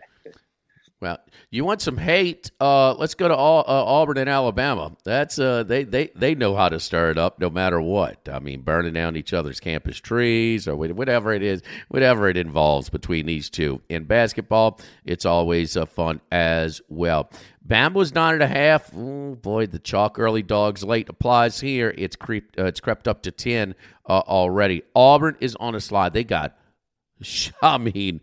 Well, 1.01 1.19
you 1.51 1.65
want 1.65 1.81
some 1.81 1.97
hate? 1.97 2.51
Uh, 2.59 2.93
let's 2.93 3.15
go 3.15 3.27
to 3.27 3.33
uh, 3.33 3.63
Auburn 3.67 4.17
and 4.17 4.29
Alabama. 4.29 4.95
That's 5.03 5.37
uh, 5.37 5.63
they 5.63 5.83
they 5.83 6.09
they 6.15 6.35
know 6.35 6.55
how 6.55 6.69
to 6.69 6.79
stir 6.79 7.11
it 7.11 7.17
up, 7.17 7.37
no 7.37 7.49
matter 7.49 7.81
what. 7.81 8.29
I 8.31 8.39
mean, 8.39 8.61
burning 8.61 8.93
down 8.93 9.17
each 9.17 9.33
other's 9.33 9.59
campus 9.59 9.97
trees 9.97 10.69
or 10.69 10.75
whatever 10.77 11.33
it 11.33 11.43
is, 11.43 11.61
whatever 11.89 12.29
it 12.29 12.37
involves 12.37 12.89
between 12.89 13.25
these 13.25 13.49
two. 13.49 13.81
In 13.89 14.05
basketball, 14.05 14.79
it's 15.03 15.25
always 15.25 15.75
uh, 15.75 15.85
fun 15.85 16.21
as 16.31 16.81
well. 16.87 17.29
Bam 17.61 17.93
was 17.93 18.15
nine 18.15 18.35
and 18.35 18.43
a 18.43 18.47
half. 18.47 18.89
Oh, 18.95 19.35
boy, 19.35 19.65
the 19.65 19.79
chalk 19.79 20.17
early 20.17 20.43
dogs 20.43 20.81
late 20.81 21.09
applies 21.09 21.59
here. 21.59 21.93
It's 21.97 22.15
creeped. 22.15 22.57
Uh, 22.57 22.65
it's 22.65 22.79
crept 22.79 23.09
up 23.09 23.21
to 23.23 23.31
ten 23.31 23.75
uh, 24.07 24.19
already. 24.25 24.83
Auburn 24.95 25.35
is 25.41 25.57
on 25.57 25.75
a 25.75 25.81
slide. 25.81 26.13
They 26.13 26.23
got 26.23 26.57
Mean, 27.79 28.21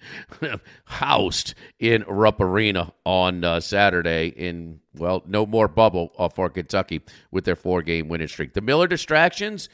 housed 0.85 1.54
in 1.78 2.04
Rupp 2.06 2.40
Arena 2.40 2.92
on 3.04 3.44
uh, 3.44 3.61
Saturday 3.61 4.28
in, 4.28 4.80
well, 4.94 5.23
no 5.26 5.47
more 5.47 5.68
bubble 5.68 6.12
uh, 6.18 6.28
for 6.28 6.49
Kentucky 6.50 7.02
with 7.30 7.44
their 7.44 7.56
four 7.56 7.82
game 7.82 8.09
winning 8.09 8.28
streak. 8.28 8.52
The 8.52 8.61
Miller 8.61 8.87
distractions, 8.87 9.68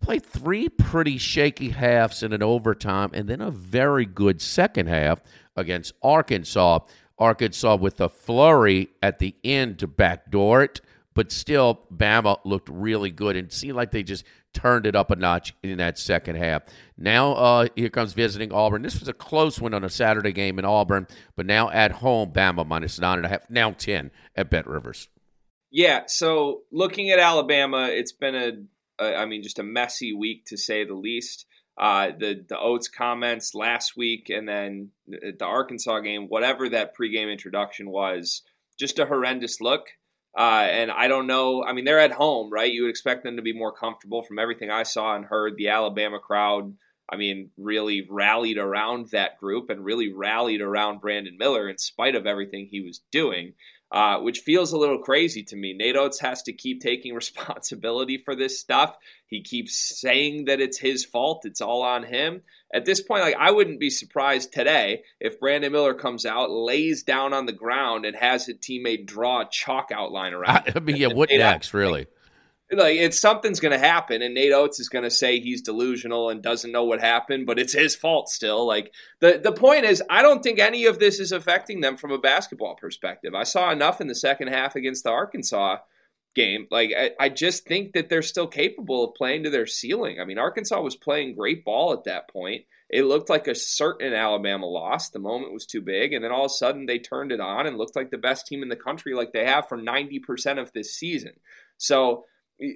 played 0.00 0.24
three 0.24 0.68
pretty 0.68 1.18
shaky 1.18 1.70
halves 1.70 2.22
in 2.22 2.32
an 2.32 2.42
overtime 2.42 3.10
and 3.14 3.28
then 3.28 3.40
a 3.40 3.50
very 3.50 4.04
good 4.04 4.40
second 4.40 4.88
half 4.88 5.20
against 5.56 5.94
Arkansas. 6.02 6.80
Arkansas 7.18 7.76
with 7.76 8.00
a 8.00 8.08
flurry 8.08 8.90
at 9.02 9.18
the 9.18 9.34
end 9.44 9.78
to 9.78 9.86
backdoor 9.86 10.62
it, 10.64 10.80
but 11.14 11.30
still, 11.30 11.82
Bama 11.94 12.38
looked 12.44 12.68
really 12.68 13.10
good 13.10 13.36
and 13.36 13.52
seemed 13.52 13.76
like 13.76 13.92
they 13.92 14.02
just 14.02 14.24
turned 14.54 14.86
it 14.86 14.96
up 14.96 15.10
a 15.10 15.16
notch 15.16 15.54
in 15.62 15.78
that 15.78 15.98
second 15.98 16.36
half. 16.36 16.62
Now 16.96 17.32
uh, 17.32 17.68
here 17.76 17.90
comes 17.90 18.12
visiting 18.12 18.52
Auburn. 18.52 18.82
This 18.82 18.98
was 18.98 19.08
a 19.08 19.12
close 19.12 19.60
one 19.60 19.74
on 19.74 19.84
a 19.84 19.90
Saturday 19.90 20.32
game 20.32 20.58
in 20.58 20.64
Auburn, 20.64 21.06
but 21.36 21.44
now 21.44 21.68
at 21.70 21.92
home, 21.92 22.32
Bama 22.32 22.66
minus 22.66 22.98
nine 22.98 23.18
and 23.18 23.26
a 23.26 23.28
half, 23.28 23.50
now 23.50 23.72
ten 23.72 24.10
at 24.36 24.50
Bet 24.50 24.66
Rivers. 24.66 25.08
Yeah, 25.70 26.04
so 26.06 26.62
looking 26.70 27.10
at 27.10 27.18
Alabama, 27.18 27.88
it's 27.90 28.12
been 28.12 28.34
a, 28.36 29.04
a 29.04 29.16
I 29.16 29.26
mean, 29.26 29.42
just 29.42 29.58
a 29.58 29.64
messy 29.64 30.12
week 30.12 30.46
to 30.46 30.56
say 30.56 30.84
the 30.84 30.94
least. 30.94 31.46
Uh, 31.76 32.12
the 32.16 32.44
the 32.48 32.56
Oats 32.56 32.86
comments 32.86 33.52
last 33.54 33.96
week, 33.96 34.30
and 34.30 34.48
then 34.48 34.90
the 35.08 35.44
Arkansas 35.44 35.98
game, 36.00 36.26
whatever 36.28 36.68
that 36.68 36.96
pregame 36.96 37.32
introduction 37.32 37.90
was, 37.90 38.42
just 38.78 39.00
a 39.00 39.06
horrendous 39.06 39.60
look. 39.60 39.88
Uh, 40.36 40.66
and 40.68 40.90
I 40.90 41.06
don't 41.06 41.26
know. 41.26 41.64
I 41.64 41.72
mean, 41.72 41.84
they're 41.84 42.00
at 42.00 42.12
home, 42.12 42.50
right? 42.52 42.72
You 42.72 42.82
would 42.82 42.90
expect 42.90 43.22
them 43.22 43.36
to 43.36 43.42
be 43.42 43.52
more 43.52 43.72
comfortable. 43.72 44.22
From 44.22 44.38
everything 44.38 44.70
I 44.70 44.82
saw 44.82 45.14
and 45.14 45.24
heard, 45.24 45.56
the 45.56 45.68
Alabama 45.68 46.18
crowd, 46.18 46.74
I 47.08 47.16
mean, 47.16 47.50
really 47.56 48.06
rallied 48.10 48.58
around 48.58 49.10
that 49.10 49.38
group 49.38 49.70
and 49.70 49.84
really 49.84 50.12
rallied 50.12 50.60
around 50.60 51.00
Brandon 51.00 51.36
Miller 51.38 51.68
in 51.68 51.78
spite 51.78 52.16
of 52.16 52.26
everything 52.26 52.66
he 52.66 52.80
was 52.80 53.02
doing 53.12 53.52
uh, 53.94 54.18
which 54.18 54.40
feels 54.40 54.72
a 54.72 54.76
little 54.76 54.98
crazy 54.98 55.44
to 55.44 55.54
me. 55.54 55.72
Nate 55.72 55.94
Oats 55.94 56.18
has 56.18 56.42
to 56.42 56.52
keep 56.52 56.82
taking 56.82 57.14
responsibility 57.14 58.18
for 58.18 58.34
this 58.34 58.58
stuff. 58.58 58.96
He 59.28 59.40
keeps 59.40 60.00
saying 60.00 60.46
that 60.46 60.60
it's 60.60 60.78
his 60.78 61.04
fault. 61.04 61.42
It's 61.44 61.60
all 61.60 61.82
on 61.82 62.02
him. 62.02 62.42
At 62.74 62.86
this 62.86 63.00
point, 63.00 63.22
like 63.22 63.36
I 63.38 63.52
wouldn't 63.52 63.78
be 63.78 63.90
surprised 63.90 64.52
today 64.52 65.04
if 65.20 65.38
Brandon 65.38 65.70
Miller 65.70 65.94
comes 65.94 66.26
out, 66.26 66.50
lays 66.50 67.04
down 67.04 67.32
on 67.32 67.46
the 67.46 67.52
ground, 67.52 68.04
and 68.04 68.16
has 68.16 68.46
his 68.46 68.56
teammate 68.56 69.06
draw 69.06 69.42
a 69.42 69.48
chalk 69.48 69.90
outline 69.94 70.32
around. 70.32 70.72
I 70.74 70.80
mean, 70.80 70.96
yeah, 70.96 71.12
what 71.12 71.30
next, 71.32 71.72
really? 71.72 72.08
Like 72.78 72.96
it's 72.96 73.18
something's 73.18 73.60
going 73.60 73.78
to 73.78 73.86
happen 73.86 74.22
and 74.22 74.34
Nate 74.34 74.52
Oats 74.52 74.80
is 74.80 74.88
going 74.88 75.04
to 75.04 75.10
say 75.10 75.40
he's 75.40 75.62
delusional 75.62 76.30
and 76.30 76.42
doesn't 76.42 76.72
know 76.72 76.84
what 76.84 77.00
happened 77.00 77.46
but 77.46 77.58
it's 77.58 77.72
his 77.72 77.96
fault 77.96 78.28
still. 78.28 78.66
Like 78.66 78.92
the 79.20 79.40
the 79.42 79.52
point 79.52 79.84
is 79.84 80.02
I 80.08 80.22
don't 80.22 80.42
think 80.42 80.58
any 80.58 80.86
of 80.86 80.98
this 80.98 81.20
is 81.20 81.32
affecting 81.32 81.80
them 81.80 81.96
from 81.96 82.10
a 82.10 82.18
basketball 82.18 82.76
perspective. 82.76 83.34
I 83.34 83.44
saw 83.44 83.70
enough 83.70 84.00
in 84.00 84.06
the 84.06 84.14
second 84.14 84.48
half 84.48 84.76
against 84.76 85.04
the 85.04 85.10
Arkansas 85.10 85.78
game. 86.34 86.66
Like 86.70 86.90
I, 86.96 87.10
I 87.18 87.28
just 87.28 87.66
think 87.66 87.92
that 87.92 88.08
they're 88.08 88.22
still 88.22 88.46
capable 88.46 89.04
of 89.04 89.14
playing 89.14 89.44
to 89.44 89.50
their 89.50 89.66
ceiling. 89.66 90.20
I 90.20 90.24
mean 90.24 90.38
Arkansas 90.38 90.80
was 90.80 90.96
playing 90.96 91.34
great 91.34 91.64
ball 91.64 91.92
at 91.92 92.04
that 92.04 92.28
point. 92.28 92.62
It 92.90 93.04
looked 93.04 93.30
like 93.30 93.48
a 93.48 93.54
certain 93.54 94.12
Alabama 94.12 94.66
loss. 94.66 95.08
The 95.10 95.18
moment 95.18 95.52
was 95.52 95.66
too 95.66 95.80
big 95.80 96.12
and 96.12 96.22
then 96.22 96.30
all 96.30 96.44
of 96.44 96.50
a 96.50 96.54
sudden 96.54 96.86
they 96.86 96.98
turned 96.98 97.32
it 97.32 97.40
on 97.40 97.66
and 97.66 97.78
looked 97.78 97.96
like 97.96 98.10
the 98.10 98.18
best 98.18 98.46
team 98.46 98.62
in 98.62 98.68
the 98.68 98.76
country 98.76 99.14
like 99.14 99.32
they 99.32 99.44
have 99.44 99.68
for 99.68 99.78
90% 99.78 100.60
of 100.60 100.72
this 100.72 100.94
season. 100.94 101.32
So 101.76 102.24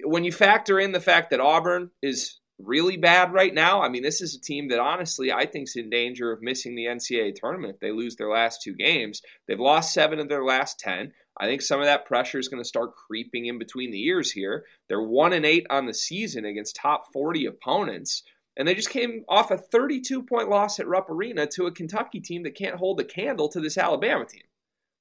when 0.03 0.23
you 0.23 0.31
factor 0.31 0.79
in 0.79 0.91
the 0.91 0.99
fact 0.99 1.29
that 1.29 1.39
Auburn 1.39 1.91
is 2.01 2.39
really 2.59 2.97
bad 2.97 3.33
right 3.33 3.53
now, 3.53 3.81
I 3.81 3.89
mean, 3.89 4.03
this 4.03 4.21
is 4.21 4.35
a 4.35 4.41
team 4.41 4.67
that 4.69 4.79
honestly 4.79 5.31
I 5.31 5.45
think 5.45 5.67
is 5.67 5.75
in 5.75 5.89
danger 5.89 6.31
of 6.31 6.41
missing 6.41 6.75
the 6.75 6.85
NCAA 6.85 7.35
tournament 7.35 7.75
if 7.75 7.79
they 7.79 7.91
lose 7.91 8.15
their 8.15 8.29
last 8.29 8.61
two 8.61 8.73
games. 8.73 9.21
They've 9.47 9.59
lost 9.59 9.93
seven 9.93 10.19
of 10.19 10.29
their 10.29 10.43
last 10.43 10.79
10. 10.79 11.13
I 11.39 11.45
think 11.45 11.61
some 11.61 11.79
of 11.79 11.85
that 11.85 12.05
pressure 12.05 12.37
is 12.37 12.49
going 12.49 12.61
to 12.61 12.67
start 12.67 12.95
creeping 12.95 13.45
in 13.45 13.57
between 13.57 13.91
the 13.91 14.05
ears 14.05 14.31
here. 14.31 14.65
They're 14.89 15.01
one 15.01 15.31
and 15.31 15.45
eight 15.45 15.65
on 15.69 15.85
the 15.85 15.93
season 15.93 16.43
against 16.43 16.75
top 16.75 17.13
40 17.13 17.45
opponents. 17.45 18.23
And 18.57 18.67
they 18.67 18.75
just 18.75 18.89
came 18.89 19.23
off 19.29 19.51
a 19.51 19.57
32 19.57 20.23
point 20.23 20.49
loss 20.49 20.81
at 20.81 20.87
Rupp 20.87 21.09
Arena 21.09 21.47
to 21.47 21.65
a 21.65 21.71
Kentucky 21.71 22.19
team 22.19 22.43
that 22.43 22.57
can't 22.57 22.75
hold 22.75 22.99
a 22.99 23.05
candle 23.05 23.47
to 23.49 23.61
this 23.61 23.77
Alabama 23.77 24.25
team. 24.25 24.43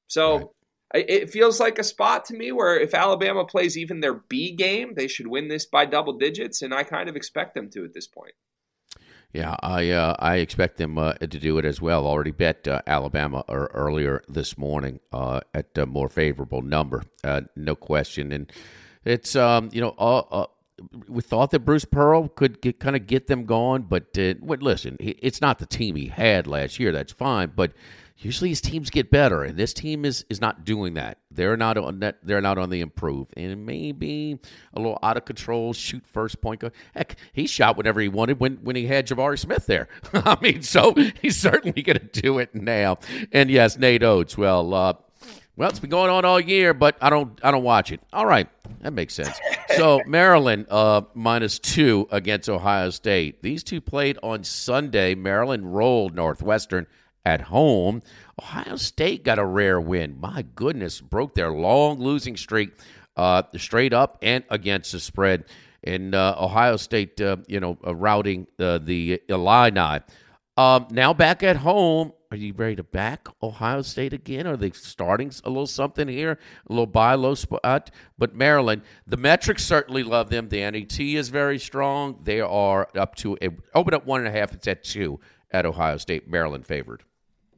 So 0.07 0.37
right. 0.37 0.47
It 0.95 1.29
feels 1.29 1.61
like 1.61 1.79
a 1.79 1.85
spot 1.85 2.25
to 2.27 2.35
me 2.35 2.51
where 2.51 2.79
if 2.79 2.95
Alabama 2.95 3.45
plays 3.45 3.77
even 3.77 4.01
their 4.01 4.15
B 4.15 4.53
game, 4.53 4.95
they 4.95 5.07
should 5.07 5.27
win 5.27 5.49
this 5.49 5.67
by 5.67 5.85
double 5.85 6.17
digits, 6.17 6.63
and 6.63 6.73
I 6.73 6.83
kind 6.83 7.11
of 7.11 7.17
expect 7.17 7.55
them 7.55 7.69
to 7.71 7.85
at 7.85 7.93
this 7.93 8.07
point. 8.07 8.33
Yeah, 9.33 9.57
I 9.63 9.91
uh, 9.91 10.17
I 10.19 10.37
expect 10.37 10.79
them 10.79 10.97
uh, 10.97 11.13
to 11.15 11.27
do 11.27 11.59
it 11.59 11.67
as 11.67 11.83
well. 11.83 12.07
Already 12.07 12.31
bet 12.31 12.67
uh, 12.67 12.81
Alabama 12.87 13.45
earlier 13.49 14.23
this 14.27 14.57
morning 14.57 15.01
uh, 15.13 15.41
at 15.53 15.77
a 15.77 15.85
more 15.85 16.09
favorable 16.09 16.63
number, 16.63 17.03
uh, 17.23 17.43
no 17.55 17.75
question. 17.75 18.33
And 18.33 18.51
it's 19.05 19.37
um, 19.37 19.69
you 19.71 19.83
know 19.83 19.91
uh, 19.99 20.47
we 21.09 21.21
thought 21.21 21.51
that 21.51 21.61
Bruce 21.61 21.85
Pearl 21.85 22.29
could 22.29 22.63
get, 22.63 22.81
kind 22.81 22.97
of 22.97 23.07
get 23.07 23.27
them 23.27 23.45
going, 23.45 23.83
but 23.83 24.17
listen, 24.17 24.97
it's 24.99 25.43
not 25.43 25.59
the 25.59 25.67
team 25.67 25.97
he 25.97 26.07
had 26.07 26.47
last 26.47 26.79
year. 26.79 26.93
That's 26.93 27.13
fine, 27.13 27.53
but 27.55 27.73
usually 28.19 28.51
his 28.51 28.61
teams 28.61 28.91
get 28.91 29.11
better, 29.11 29.45
and 29.45 29.57
this 29.57 29.73
team 29.73 30.05
is 30.05 30.25
is 30.29 30.41
not 30.41 30.65
doing 30.65 30.95
that. 30.95 31.19
They're 31.31 31.57
not 31.57 31.79
on 31.79 32.01
that. 32.01 32.19
They're 32.23 32.41
not 32.41 32.59
on 32.59 32.71
the 32.71 32.81
improve, 32.81 33.29
and 33.37 33.65
maybe 33.65 34.39
a 34.75 34.79
little 34.79 34.99
out 35.03 35.17
of 35.17 35.25
control. 35.25 35.73
Shoot 35.73 36.05
first 36.07 36.41
point. 36.41 36.61
Go. 36.61 36.71
Heck, 36.95 37.17
he 37.33 37.47
shot 37.47 37.77
whatever 37.77 38.01
he 38.01 38.09
wanted 38.09 38.41
when 38.41 38.57
when 38.57 38.77
he 38.77 38.87
had 38.87 39.07
Jabari 39.07 39.39
Smith 39.39 39.67
there. 39.67 39.89
I 40.13 40.37
mean, 40.41 40.63
so 40.63 40.95
he's 41.23 41.37
certainly 41.37 41.83
going 41.83 41.99
to 41.99 42.21
do 42.21 42.39
it 42.39 42.55
now. 42.55 42.99
And 43.33 43.51
yes, 43.51 43.79
Nate 43.79 44.03
Oats. 44.03 44.37
Well, 44.37 44.75
uh, 44.75 44.95
well, 45.57 45.69
it's 45.69 45.81
been 45.81 45.91
going 45.91 46.11
on 46.11 46.25
all 46.25 46.39
year, 46.39 46.73
but 46.75 46.97
I 47.01 47.11
don't 47.11 47.39
I 47.43 47.51
don't 47.51 47.65
watch 47.65 47.93
it. 47.93 48.01
All 48.13 48.27
right, 48.27 48.49
that 48.81 48.93
makes 48.93 49.15
sense. 49.15 49.39
So 49.77 50.01
Maryland 50.07 50.67
uh, 50.71 51.03
minus 51.15 51.59
two 51.59 52.09
against 52.11 52.49
Ohio 52.49 52.91
State. 52.91 53.43
These 53.43 53.65
two 53.65 53.81
played 53.81 54.19
on 54.23 54.45
Sunday. 54.45 55.15
Maryland 55.15 55.75
rolled 55.75 56.15
Northwestern 56.15 56.87
at 57.25 57.43
home. 57.43 58.03
Ohio 58.41 58.77
State 58.77 59.25
got 59.25 59.39
a 59.39 59.45
rare 59.45 59.81
win. 59.81 60.19
My 60.21 60.45
goodness, 60.55 61.01
broke 61.01 61.35
their 61.35 61.51
long 61.51 61.99
losing 61.99 62.37
streak 62.37 62.71
uh, 63.17 63.43
straight 63.57 63.93
up 63.93 64.19
and 64.23 64.45
against 64.51 64.93
the 64.93 65.01
spread. 65.01 65.45
And 65.85 66.15
uh, 66.15 66.37
Ohio 66.39 66.77
State, 66.77 67.21
uh, 67.21 67.37
you 67.47 67.61
know, 67.61 67.79
uh, 67.87 67.95
routing 67.95 68.47
uh, 68.59 68.79
the 68.79 69.21
Illini. 69.29 70.01
Um, 70.57 70.89
now 70.91 71.15
back 71.15 71.43
at 71.43 71.57
home, 71.57 72.13
are 72.31 72.37
you 72.37 72.53
ready 72.53 72.77
to 72.77 72.83
back 72.83 73.27
Ohio 73.43 73.81
State 73.83 74.13
again? 74.13 74.47
Are 74.47 74.57
they 74.57 74.71
starting 74.71 75.33
a 75.45 75.49
little 75.49 75.67
something 75.67 76.09
here, 76.09 76.33
a 76.33 76.73
little 76.73 76.87
buy 76.87 77.15
low 77.15 77.35
spot? 77.35 77.91
But 78.19 78.35
Maryland, 78.35 78.83
the 79.07 79.17
metrics 79.17 79.65
certainly 79.65 80.03
love 80.03 80.29
them. 80.29 80.49
The 80.49 80.59
NET 80.71 81.01
is 81.01 81.29
very 81.31 81.59
strong. 81.59 82.19
They 82.23 82.41
are 82.41 82.89
up 82.95 83.15
to 83.17 83.39
a, 83.41 83.51
open 83.75 83.95
up 83.95 84.05
one 84.05 84.21
and 84.21 84.29
a 84.29 84.39
half. 84.39 84.53
It's 84.53 84.69
at 84.69 84.85
two 84.85 85.21
at 85.51 85.65
Ohio 85.65 85.97
State. 85.97 86.29
Maryland 86.29 86.67
favored. 86.67 87.05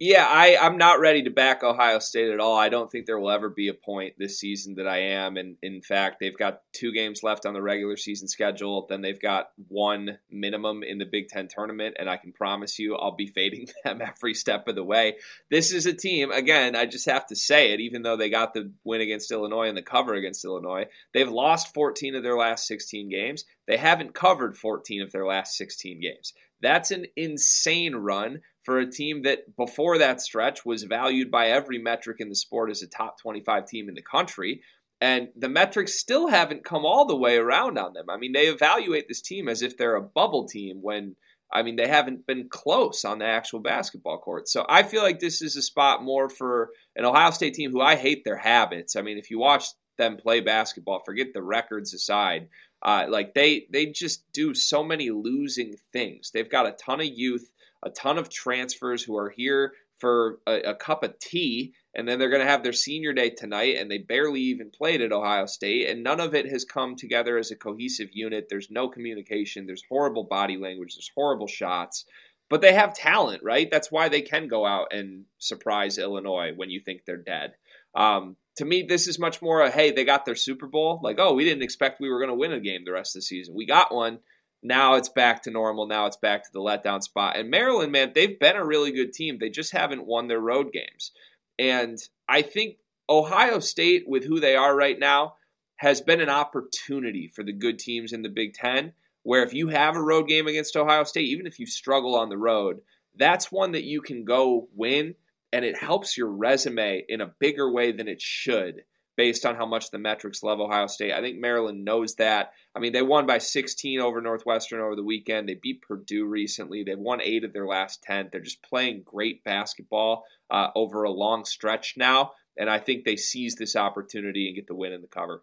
Yeah, 0.02 0.24
I, 0.26 0.56
I'm 0.56 0.78
not 0.78 0.98
ready 0.98 1.24
to 1.24 1.30
back 1.30 1.62
Ohio 1.62 1.98
State 1.98 2.30
at 2.30 2.40
all. 2.40 2.56
I 2.56 2.70
don't 2.70 2.90
think 2.90 3.04
there 3.04 3.18
will 3.18 3.30
ever 3.30 3.50
be 3.50 3.68
a 3.68 3.74
point 3.74 4.14
this 4.16 4.40
season 4.40 4.76
that 4.76 4.88
I 4.88 4.96
am. 4.96 5.36
And 5.36 5.58
in 5.62 5.82
fact, 5.82 6.20
they've 6.20 6.38
got 6.38 6.62
two 6.72 6.90
games 6.90 7.22
left 7.22 7.44
on 7.44 7.52
the 7.52 7.60
regular 7.60 7.98
season 7.98 8.26
schedule. 8.26 8.86
Then 8.88 9.02
they've 9.02 9.20
got 9.20 9.50
one 9.68 10.16
minimum 10.30 10.82
in 10.82 10.96
the 10.96 11.04
Big 11.04 11.28
Ten 11.28 11.48
tournament. 11.48 11.96
And 11.98 12.08
I 12.08 12.16
can 12.16 12.32
promise 12.32 12.78
you, 12.78 12.96
I'll 12.96 13.14
be 13.14 13.26
fading 13.26 13.66
them 13.84 14.00
every 14.00 14.32
step 14.32 14.68
of 14.68 14.74
the 14.74 14.82
way. 14.82 15.16
This 15.50 15.70
is 15.70 15.84
a 15.84 15.92
team, 15.92 16.30
again, 16.30 16.74
I 16.74 16.86
just 16.86 17.04
have 17.04 17.26
to 17.26 17.36
say 17.36 17.72
it, 17.74 17.80
even 17.80 18.00
though 18.00 18.16
they 18.16 18.30
got 18.30 18.54
the 18.54 18.72
win 18.84 19.02
against 19.02 19.30
Illinois 19.30 19.68
and 19.68 19.76
the 19.76 19.82
cover 19.82 20.14
against 20.14 20.46
Illinois, 20.46 20.86
they've 21.12 21.28
lost 21.28 21.74
14 21.74 22.14
of 22.14 22.22
their 22.22 22.38
last 22.38 22.66
16 22.66 23.10
games. 23.10 23.44
They 23.68 23.76
haven't 23.76 24.14
covered 24.14 24.56
14 24.56 25.02
of 25.02 25.12
their 25.12 25.26
last 25.26 25.58
16 25.58 26.00
games. 26.00 26.32
That's 26.62 26.90
an 26.90 27.06
insane 27.16 27.96
run 27.96 28.40
for 28.62 28.78
a 28.78 28.90
team 28.90 29.22
that 29.22 29.56
before 29.56 29.98
that 29.98 30.20
stretch 30.20 30.64
was 30.64 30.84
valued 30.84 31.30
by 31.30 31.48
every 31.48 31.78
metric 31.78 32.18
in 32.20 32.28
the 32.28 32.34
sport 32.34 32.70
as 32.70 32.82
a 32.82 32.86
top 32.86 33.20
25 33.20 33.66
team 33.66 33.88
in 33.88 33.94
the 33.94 34.02
country. 34.02 34.62
And 35.00 35.28
the 35.34 35.48
metrics 35.48 35.98
still 35.98 36.28
haven't 36.28 36.64
come 36.64 36.84
all 36.84 37.06
the 37.06 37.16
way 37.16 37.36
around 37.36 37.78
on 37.78 37.94
them. 37.94 38.10
I 38.10 38.18
mean, 38.18 38.32
they 38.32 38.48
evaluate 38.48 39.08
this 39.08 39.22
team 39.22 39.48
as 39.48 39.62
if 39.62 39.76
they're 39.78 39.96
a 39.96 40.02
bubble 40.02 40.46
team 40.46 40.82
when, 40.82 41.16
I 41.50 41.62
mean, 41.62 41.76
they 41.76 41.88
haven't 41.88 42.26
been 42.26 42.48
close 42.50 43.02
on 43.02 43.18
the 43.18 43.24
actual 43.24 43.60
basketball 43.60 44.18
court. 44.18 44.46
So 44.46 44.66
I 44.68 44.82
feel 44.82 45.02
like 45.02 45.18
this 45.18 45.40
is 45.40 45.56
a 45.56 45.62
spot 45.62 46.02
more 46.02 46.28
for 46.28 46.68
an 46.96 47.06
Ohio 47.06 47.30
State 47.30 47.54
team 47.54 47.70
who 47.70 47.80
I 47.80 47.96
hate 47.96 48.24
their 48.24 48.36
habits. 48.36 48.94
I 48.94 49.00
mean, 49.00 49.16
if 49.16 49.30
you 49.30 49.38
watch 49.38 49.68
them 49.96 50.18
play 50.18 50.40
basketball, 50.40 51.02
forget 51.02 51.28
the 51.32 51.42
records 51.42 51.94
aside, 51.94 52.48
uh, 52.82 53.06
like 53.08 53.34
they 53.34 53.66
they 53.70 53.86
just 53.86 54.30
do 54.32 54.54
so 54.54 54.82
many 54.82 55.10
losing 55.10 55.74
things. 55.92 56.30
They've 56.30 56.50
got 56.50 56.66
a 56.66 56.72
ton 56.72 57.00
of 57.00 57.06
youth 57.06 57.52
a 57.82 57.90
ton 57.90 58.18
of 58.18 58.28
transfers 58.28 59.02
who 59.02 59.16
are 59.16 59.30
here 59.30 59.72
for 59.98 60.38
a, 60.46 60.60
a 60.70 60.74
cup 60.74 61.02
of 61.02 61.18
tea, 61.18 61.74
and 61.94 62.08
then 62.08 62.18
they're 62.18 62.30
going 62.30 62.44
to 62.44 62.50
have 62.50 62.62
their 62.62 62.72
senior 62.72 63.12
day 63.12 63.30
tonight, 63.30 63.76
and 63.78 63.90
they 63.90 63.98
barely 63.98 64.40
even 64.40 64.70
played 64.70 65.00
at 65.00 65.12
Ohio 65.12 65.46
State, 65.46 65.88
and 65.88 66.02
none 66.02 66.20
of 66.20 66.34
it 66.34 66.50
has 66.50 66.64
come 66.64 66.96
together 66.96 67.36
as 67.36 67.50
a 67.50 67.56
cohesive 67.56 68.08
unit. 68.12 68.46
There's 68.48 68.70
no 68.70 68.88
communication, 68.88 69.66
there's 69.66 69.84
horrible 69.88 70.24
body 70.24 70.56
language, 70.56 70.94
there's 70.94 71.10
horrible 71.14 71.46
shots. 71.46 72.04
But 72.48 72.62
they 72.62 72.72
have 72.72 72.94
talent, 72.94 73.44
right? 73.44 73.68
That's 73.70 73.92
why 73.92 74.08
they 74.08 74.22
can 74.22 74.48
go 74.48 74.66
out 74.66 74.92
and 74.92 75.26
surprise 75.38 75.98
Illinois 75.98 76.50
when 76.56 76.68
you 76.68 76.80
think 76.80 77.02
they're 77.06 77.16
dead. 77.16 77.52
Um, 77.94 78.36
to 78.56 78.64
me, 78.64 78.82
this 78.82 79.06
is 79.06 79.20
much 79.20 79.40
more 79.40 79.60
a 79.62 79.70
hey, 79.70 79.92
they 79.92 80.04
got 80.04 80.24
their 80.24 80.34
Super 80.34 80.66
Bowl. 80.66 81.00
Like, 81.02 81.16
oh, 81.20 81.34
we 81.34 81.44
didn't 81.44 81.62
expect 81.62 82.00
we 82.00 82.10
were 82.10 82.18
going 82.18 82.30
to 82.30 82.34
win 82.34 82.52
a 82.52 82.60
game 82.60 82.82
the 82.84 82.92
rest 82.92 83.14
of 83.14 83.20
the 83.20 83.24
season. 83.24 83.54
We 83.54 83.66
got 83.66 83.94
one. 83.94 84.18
Now 84.62 84.94
it's 84.94 85.08
back 85.08 85.42
to 85.42 85.50
normal. 85.50 85.86
Now 85.86 86.06
it's 86.06 86.16
back 86.16 86.44
to 86.44 86.52
the 86.52 86.60
letdown 86.60 87.02
spot. 87.02 87.36
And 87.36 87.50
Maryland, 87.50 87.92
man, 87.92 88.12
they've 88.14 88.38
been 88.38 88.56
a 88.56 88.64
really 88.64 88.92
good 88.92 89.12
team. 89.12 89.38
They 89.38 89.48
just 89.48 89.72
haven't 89.72 90.06
won 90.06 90.28
their 90.28 90.40
road 90.40 90.72
games. 90.72 91.12
And 91.58 91.98
I 92.28 92.42
think 92.42 92.76
Ohio 93.08 93.58
State, 93.60 94.04
with 94.06 94.24
who 94.24 94.38
they 94.38 94.56
are 94.56 94.76
right 94.76 94.98
now, 94.98 95.34
has 95.76 96.00
been 96.00 96.20
an 96.20 96.28
opportunity 96.28 97.30
for 97.34 97.42
the 97.42 97.52
good 97.52 97.78
teams 97.78 98.12
in 98.12 98.22
the 98.22 98.28
Big 98.28 98.54
Ten. 98.54 98.92
Where 99.22 99.42
if 99.42 99.52
you 99.52 99.68
have 99.68 99.96
a 99.96 100.02
road 100.02 100.28
game 100.28 100.46
against 100.46 100.76
Ohio 100.76 101.04
State, 101.04 101.28
even 101.28 101.46
if 101.46 101.58
you 101.58 101.66
struggle 101.66 102.14
on 102.14 102.28
the 102.28 102.38
road, 102.38 102.80
that's 103.16 103.52
one 103.52 103.72
that 103.72 103.84
you 103.84 104.00
can 104.00 104.24
go 104.24 104.68
win 104.74 105.14
and 105.52 105.64
it 105.64 105.76
helps 105.76 106.16
your 106.16 106.28
resume 106.28 107.04
in 107.08 107.20
a 107.20 107.34
bigger 107.38 107.70
way 107.70 107.92
than 107.92 108.08
it 108.08 108.20
should 108.20 108.84
based 109.20 109.44
on 109.44 109.54
how 109.54 109.66
much 109.66 109.90
the 109.90 109.98
metrics 109.98 110.42
love 110.42 110.60
Ohio 110.60 110.86
State. 110.86 111.12
I 111.12 111.20
think 111.20 111.38
Maryland 111.38 111.84
knows 111.84 112.14
that. 112.14 112.52
I 112.74 112.78
mean, 112.78 112.94
they 112.94 113.02
won 113.02 113.26
by 113.26 113.36
16 113.36 114.00
over 114.00 114.18
Northwestern 114.22 114.80
over 114.80 114.96
the 114.96 115.04
weekend. 115.04 115.46
They 115.46 115.58
beat 115.60 115.82
Purdue 115.82 116.24
recently. 116.24 116.84
They've 116.84 116.98
won 116.98 117.20
eight 117.20 117.44
of 117.44 117.52
their 117.52 117.66
last 117.66 118.02
10. 118.02 118.30
They're 118.32 118.40
just 118.40 118.62
playing 118.62 119.02
great 119.04 119.44
basketball 119.44 120.24
uh, 120.50 120.68
over 120.74 121.02
a 121.02 121.10
long 121.10 121.44
stretch 121.44 121.98
now. 121.98 122.32
And 122.56 122.70
I 122.70 122.78
think 122.78 123.04
they 123.04 123.16
seize 123.16 123.56
this 123.56 123.76
opportunity 123.76 124.46
and 124.46 124.56
get 124.56 124.66
the 124.66 124.74
win 124.74 124.94
in 124.94 125.02
the 125.02 125.06
cover. 125.06 125.42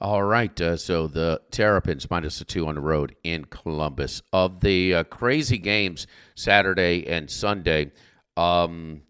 All 0.00 0.22
right. 0.22 0.58
Uh, 0.58 0.78
so 0.78 1.06
the 1.06 1.42
Terrapins 1.50 2.10
minus 2.10 2.38
the 2.38 2.46
two 2.46 2.66
on 2.66 2.76
the 2.76 2.80
road 2.80 3.14
in 3.22 3.44
Columbus. 3.44 4.22
Of 4.32 4.60
the 4.60 4.94
uh, 4.94 5.04
crazy 5.04 5.58
games 5.58 6.06
Saturday 6.34 7.06
and 7.06 7.30
Sunday, 7.30 7.92
um, 8.38 9.02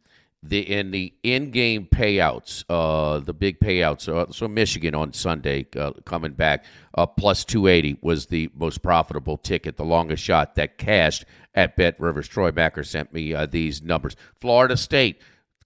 the 0.46 0.60
in 0.60 0.90
the 0.90 1.12
in-game 1.22 1.88
payouts, 1.90 2.64
uh, 2.68 3.18
the 3.20 3.32
big 3.32 3.58
payouts. 3.58 4.08
Uh, 4.08 4.30
so 4.30 4.46
Michigan 4.46 4.94
on 4.94 5.12
Sunday 5.12 5.66
uh, 5.76 5.92
coming 6.04 6.32
back 6.32 6.64
uh, 6.94 7.06
plus 7.06 7.44
280 7.44 7.98
was 8.02 8.26
the 8.26 8.50
most 8.54 8.82
profitable 8.82 9.38
ticket, 9.38 9.76
the 9.76 9.84
longest 9.84 10.22
shot 10.22 10.54
that 10.56 10.76
cashed 10.76 11.24
at 11.54 11.76
Bet 11.76 11.98
Rivers. 11.98 12.28
Troy 12.28 12.52
Backer 12.52 12.84
sent 12.84 13.12
me 13.12 13.32
uh, 13.32 13.46
these 13.46 13.82
numbers. 13.82 14.16
Florida 14.40 14.76
State 14.76 15.20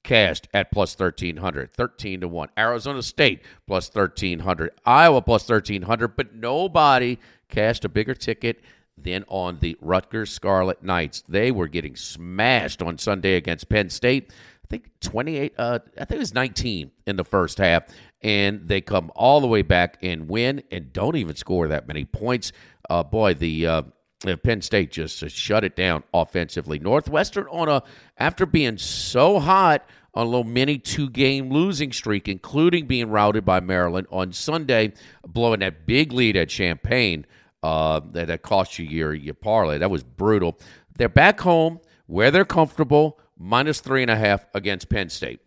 cashed 0.05 0.47
at 0.55 0.71
plus 0.71 0.97
1300 0.97 1.75
13 1.75 2.21
to 2.21 2.29
1 2.29 2.49
arizona 2.57 3.03
state 3.03 3.43
plus 3.67 3.93
1300 3.93 4.71
iowa 4.87 5.21
plus 5.21 5.47
1300 5.47 6.17
but 6.17 6.33
nobody 6.33 7.19
cashed 7.49 7.85
a 7.85 7.89
bigger 7.89 8.15
ticket 8.15 8.63
than 9.03 9.25
on 9.29 9.59
the 9.61 9.77
Rutgers 9.81 10.31
Scarlet 10.31 10.83
Knights. 10.83 11.23
They 11.29 11.51
were 11.51 11.69
getting 11.69 11.97
smashed 11.97 12.83
on 12.83 12.99
Sunday 12.99 13.35
against 13.35 13.69
Penn 13.69 13.91
State. 13.91 14.33
I 14.69 14.77
think 14.77 14.91
28, 15.01 15.55
uh, 15.57 15.79
I 15.97 16.05
think 16.05 16.17
it 16.17 16.19
was 16.19 16.35
19 16.35 16.91
in 17.07 17.17
the 17.17 17.25
first 17.25 17.57
half. 17.57 17.85
And 18.21 18.69
they 18.69 18.83
come 18.83 19.11
all 19.15 19.41
the 19.41 19.47
way 19.47 19.63
back 19.63 19.97
and 20.03 20.29
win 20.29 20.63
and 20.71 20.93
don't 20.93 21.17
even 21.17 21.37
score 21.37 21.69
that 21.69 21.89
many 21.89 22.05
points. 22.05 22.53
Uh, 22.91 23.03
boy, 23.03 23.33
the 23.33 23.67
uh, 23.67 23.83
Penn 24.43 24.61
State 24.61 24.91
just 24.91 25.23
uh, 25.23 25.29
shut 25.29 25.65
it 25.65 25.75
down 25.75 26.03
offensively. 26.13 26.79
Northwestern 26.79 27.47
on 27.47 27.71
a 27.71 27.83
after 28.19 28.45
being 28.45 28.77
so 28.77 29.39
hot 29.39 29.89
on 30.13 30.27
a 30.27 30.29
little 30.29 30.45
mini 30.45 30.77
two 30.77 31.09
game 31.09 31.51
losing 31.51 31.93
streak, 31.93 32.29
including 32.29 32.87
being 32.87 33.09
routed 33.09 33.47
by 33.47 33.61
Maryland 33.61 34.07
on 34.11 34.33
Sunday, 34.33 34.93
blowing 35.27 35.61
that 35.61 35.87
big 35.87 36.13
lead 36.13 36.37
at 36.37 36.51
Champaign 36.51 37.25
uh, 37.63 38.01
that, 38.13 38.27
that 38.27 38.43
cost 38.43 38.79
you 38.79 38.85
your 38.85 39.15
your 39.15 39.35
parlay. 39.35 39.79
That 39.79 39.91
was 39.91 40.03
brutal. 40.03 40.59
They're 40.99 41.09
back 41.09 41.41
home 41.41 41.81
where 42.07 42.31
they're 42.31 42.45
comfortable 42.45 43.19
minus 43.39 43.81
three 43.81 44.03
and 44.03 44.11
a 44.11 44.17
half 44.17 44.47
against 44.55 44.91
Penn 44.91 45.09
State. 45.09 45.41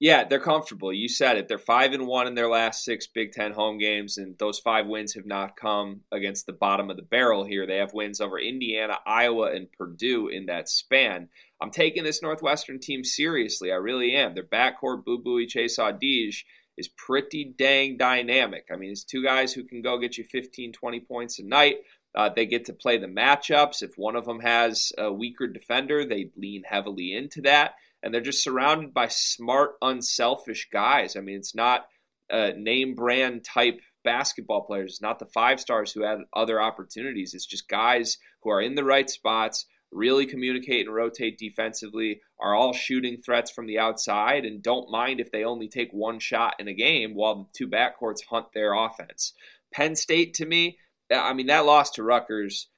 Yeah, 0.00 0.24
they're 0.24 0.38
comfortable. 0.38 0.92
You 0.92 1.08
said 1.08 1.36
it. 1.38 1.48
They're 1.48 1.58
five 1.58 1.92
and 1.92 2.06
one 2.06 2.28
in 2.28 2.36
their 2.36 2.48
last 2.48 2.84
six 2.84 3.08
Big 3.08 3.32
Ten 3.32 3.52
home 3.52 3.78
games, 3.78 4.16
and 4.16 4.38
those 4.38 4.60
five 4.60 4.86
wins 4.86 5.14
have 5.14 5.26
not 5.26 5.56
come 5.56 6.02
against 6.12 6.46
the 6.46 6.52
bottom 6.52 6.88
of 6.88 6.96
the 6.96 7.02
barrel 7.02 7.44
here. 7.44 7.66
They 7.66 7.78
have 7.78 7.92
wins 7.92 8.20
over 8.20 8.38
Indiana, 8.38 8.98
Iowa, 9.04 9.52
and 9.52 9.72
Purdue 9.72 10.28
in 10.28 10.46
that 10.46 10.68
span. 10.68 11.30
I'm 11.60 11.72
taking 11.72 12.04
this 12.04 12.22
Northwestern 12.22 12.78
team 12.78 13.02
seriously. 13.02 13.72
I 13.72 13.76
really 13.76 14.14
am. 14.14 14.34
Their 14.34 14.44
backcourt, 14.44 15.04
Boo 15.04 15.20
Buie, 15.20 15.48
Chase 15.48 15.78
Audige, 15.78 16.44
is 16.76 16.88
pretty 16.88 17.52
dang 17.58 17.96
dynamic. 17.96 18.66
I 18.72 18.76
mean, 18.76 18.92
it's 18.92 19.02
two 19.02 19.24
guys 19.24 19.52
who 19.52 19.64
can 19.64 19.82
go 19.82 19.98
get 19.98 20.16
you 20.16 20.22
15, 20.22 20.72
20 20.72 21.00
points 21.00 21.40
a 21.40 21.44
night. 21.44 21.78
Uh, 22.14 22.30
they 22.34 22.46
get 22.46 22.64
to 22.64 22.72
play 22.72 22.98
the 22.98 23.06
matchups. 23.06 23.82
If 23.82 23.92
one 23.96 24.16
of 24.16 24.24
them 24.24 24.40
has 24.40 24.92
a 24.98 25.12
weaker 25.12 25.46
defender, 25.46 26.04
they 26.04 26.30
lean 26.36 26.62
heavily 26.64 27.14
into 27.14 27.42
that. 27.42 27.74
And 28.02 28.12
they're 28.12 28.20
just 28.20 28.42
surrounded 28.42 28.94
by 28.94 29.08
smart, 29.08 29.72
unselfish 29.82 30.68
guys. 30.72 31.16
I 31.16 31.20
mean, 31.20 31.36
it's 31.36 31.54
not 31.54 31.86
a 32.30 32.52
name 32.52 32.94
brand 32.94 33.44
type 33.44 33.80
basketball 34.04 34.62
players. 34.62 34.92
It's 34.92 35.02
not 35.02 35.18
the 35.18 35.26
five 35.26 35.60
stars 35.60 35.92
who 35.92 36.02
had 36.02 36.20
other 36.32 36.60
opportunities. 36.60 37.34
It's 37.34 37.46
just 37.46 37.68
guys 37.68 38.16
who 38.42 38.50
are 38.50 38.60
in 38.60 38.74
the 38.74 38.84
right 38.84 39.10
spots, 39.10 39.66
really 39.90 40.26
communicate 40.26 40.86
and 40.86 40.94
rotate 40.94 41.38
defensively, 41.38 42.20
are 42.40 42.54
all 42.54 42.72
shooting 42.72 43.18
threats 43.18 43.50
from 43.50 43.66
the 43.66 43.78
outside, 43.78 44.44
and 44.44 44.62
don't 44.62 44.90
mind 44.90 45.20
if 45.20 45.32
they 45.32 45.44
only 45.44 45.68
take 45.68 45.90
one 45.92 46.20
shot 46.20 46.54
in 46.58 46.68
a 46.68 46.74
game 46.74 47.14
while 47.14 47.34
the 47.34 47.46
two 47.52 47.68
backcourts 47.68 48.24
hunt 48.30 48.46
their 48.54 48.74
offense. 48.74 49.32
Penn 49.72 49.96
State, 49.96 50.34
to 50.34 50.46
me, 50.46 50.78
I 51.10 51.32
mean, 51.32 51.46
that 51.46 51.66
loss 51.66 51.90
to 51.92 52.02
Rutgers 52.02 52.68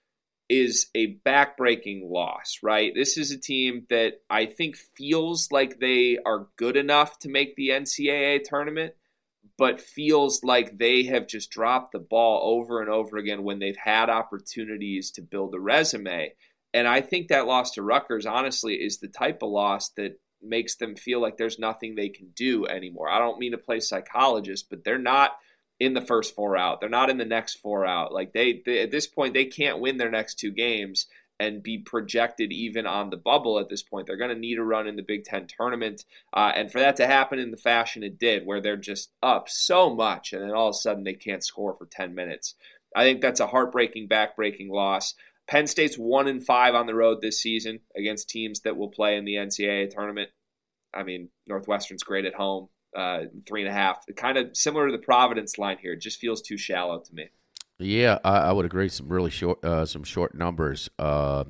is 0.48 0.88
a 0.96 1.18
backbreaking 1.24 2.10
loss, 2.10 2.58
right? 2.62 2.92
This 2.94 3.16
is 3.16 3.30
a 3.30 3.38
team 3.38 3.86
that 3.88 4.14
I 4.28 4.46
think 4.46 4.76
feels 4.76 5.48
like 5.52 5.78
they 5.78 6.18
are 6.26 6.48
good 6.56 6.76
enough 6.76 7.18
to 7.20 7.28
make 7.28 7.54
the 7.54 7.68
NCAA 7.68 8.42
tournament, 8.42 8.94
but 9.56 9.80
feels 9.80 10.42
like 10.42 10.78
they 10.78 11.04
have 11.04 11.28
just 11.28 11.50
dropped 11.50 11.92
the 11.92 11.98
ball 11.98 12.40
over 12.42 12.80
and 12.80 12.90
over 12.90 13.16
again 13.16 13.44
when 13.44 13.60
they've 13.60 13.76
had 13.76 14.10
opportunities 14.10 15.12
to 15.12 15.22
build 15.22 15.54
a 15.54 15.60
resume. 15.60 16.34
And 16.74 16.88
I 16.88 17.00
think 17.00 17.28
that 17.28 17.46
loss 17.46 17.72
to 17.72 17.82
Rutgers, 17.82 18.26
honestly, 18.26 18.74
is 18.74 18.98
the 18.98 19.08
type 19.08 19.42
of 19.42 19.50
loss 19.50 19.90
that 19.90 20.18
makes 20.42 20.76
them 20.76 20.96
feel 20.96 21.20
like 21.20 21.36
there's 21.36 21.58
nothing 21.58 21.94
they 21.94 22.08
can 22.08 22.30
do 22.34 22.66
anymore. 22.66 23.08
I 23.08 23.18
don't 23.18 23.38
mean 23.38 23.52
to 23.52 23.58
play 23.58 23.80
psychologist, 23.80 24.66
but 24.70 24.84
they're 24.84 24.98
not– 24.98 25.32
in 25.80 25.94
the 25.94 26.02
first 26.02 26.34
four 26.34 26.56
out. 26.56 26.78
They're 26.78 26.88
not 26.88 27.10
in 27.10 27.16
the 27.16 27.24
next 27.24 27.56
four 27.56 27.86
out. 27.86 28.12
Like 28.12 28.32
they, 28.32 28.62
they, 28.64 28.82
at 28.82 28.90
this 28.90 29.06
point, 29.06 29.34
they 29.34 29.46
can't 29.46 29.80
win 29.80 29.96
their 29.96 30.10
next 30.10 30.38
two 30.38 30.52
games 30.52 31.06
and 31.40 31.62
be 31.62 31.78
projected 31.78 32.52
even 32.52 32.86
on 32.86 33.08
the 33.08 33.16
bubble 33.16 33.58
at 33.58 33.70
this 33.70 33.82
point. 33.82 34.06
They're 34.06 34.18
going 34.18 34.34
to 34.34 34.38
need 34.38 34.58
a 34.58 34.62
run 34.62 34.86
in 34.86 34.96
the 34.96 35.02
Big 35.02 35.24
Ten 35.24 35.46
tournament, 35.46 36.04
uh, 36.34 36.52
and 36.54 36.70
for 36.70 36.78
that 36.80 36.96
to 36.96 37.06
happen 37.06 37.38
in 37.38 37.50
the 37.50 37.56
fashion 37.56 38.02
it 38.02 38.18
did, 38.18 38.44
where 38.44 38.60
they're 38.60 38.76
just 38.76 39.10
up 39.22 39.48
so 39.48 39.92
much, 39.92 40.34
and 40.34 40.42
then 40.42 40.50
all 40.50 40.68
of 40.68 40.74
a 40.74 40.78
sudden 40.78 41.02
they 41.02 41.14
can't 41.14 41.42
score 41.42 41.74
for 41.74 41.86
ten 41.86 42.14
minutes. 42.14 42.54
I 42.94 43.04
think 43.04 43.22
that's 43.22 43.40
a 43.40 43.46
heartbreaking, 43.46 44.08
backbreaking 44.08 44.68
loss. 44.68 45.14
Penn 45.48 45.66
State's 45.66 45.96
one 45.96 46.28
in 46.28 46.42
five 46.42 46.74
on 46.74 46.86
the 46.86 46.94
road 46.94 47.22
this 47.22 47.40
season 47.40 47.80
against 47.96 48.28
teams 48.28 48.60
that 48.60 48.76
will 48.76 48.88
play 48.88 49.16
in 49.16 49.24
the 49.24 49.36
NCAA 49.36 49.90
tournament. 49.90 50.28
I 50.92 51.04
mean, 51.04 51.30
Northwestern's 51.46 52.02
great 52.02 52.26
at 52.26 52.34
home, 52.34 52.68
uh, 52.96 53.22
three 53.46 53.62
and 53.62 53.70
a 53.70 53.72
half. 53.72 54.04
Kind 54.16 54.38
of 54.38 54.56
similar 54.56 54.86
to 54.86 54.92
the 54.92 55.02
Providence 55.02 55.58
line 55.58 55.78
here. 55.80 55.92
It 55.92 56.00
just 56.00 56.18
feels 56.18 56.42
too 56.42 56.56
shallow 56.56 57.00
to 57.00 57.14
me. 57.14 57.28
Yeah, 57.78 58.18
I, 58.24 58.38
I 58.38 58.52
would 58.52 58.66
agree. 58.66 58.88
Some 58.88 59.08
really 59.08 59.30
short, 59.30 59.64
uh, 59.64 59.86
some 59.86 60.04
short 60.04 60.34
numbers 60.34 60.90
uh, 60.98 61.44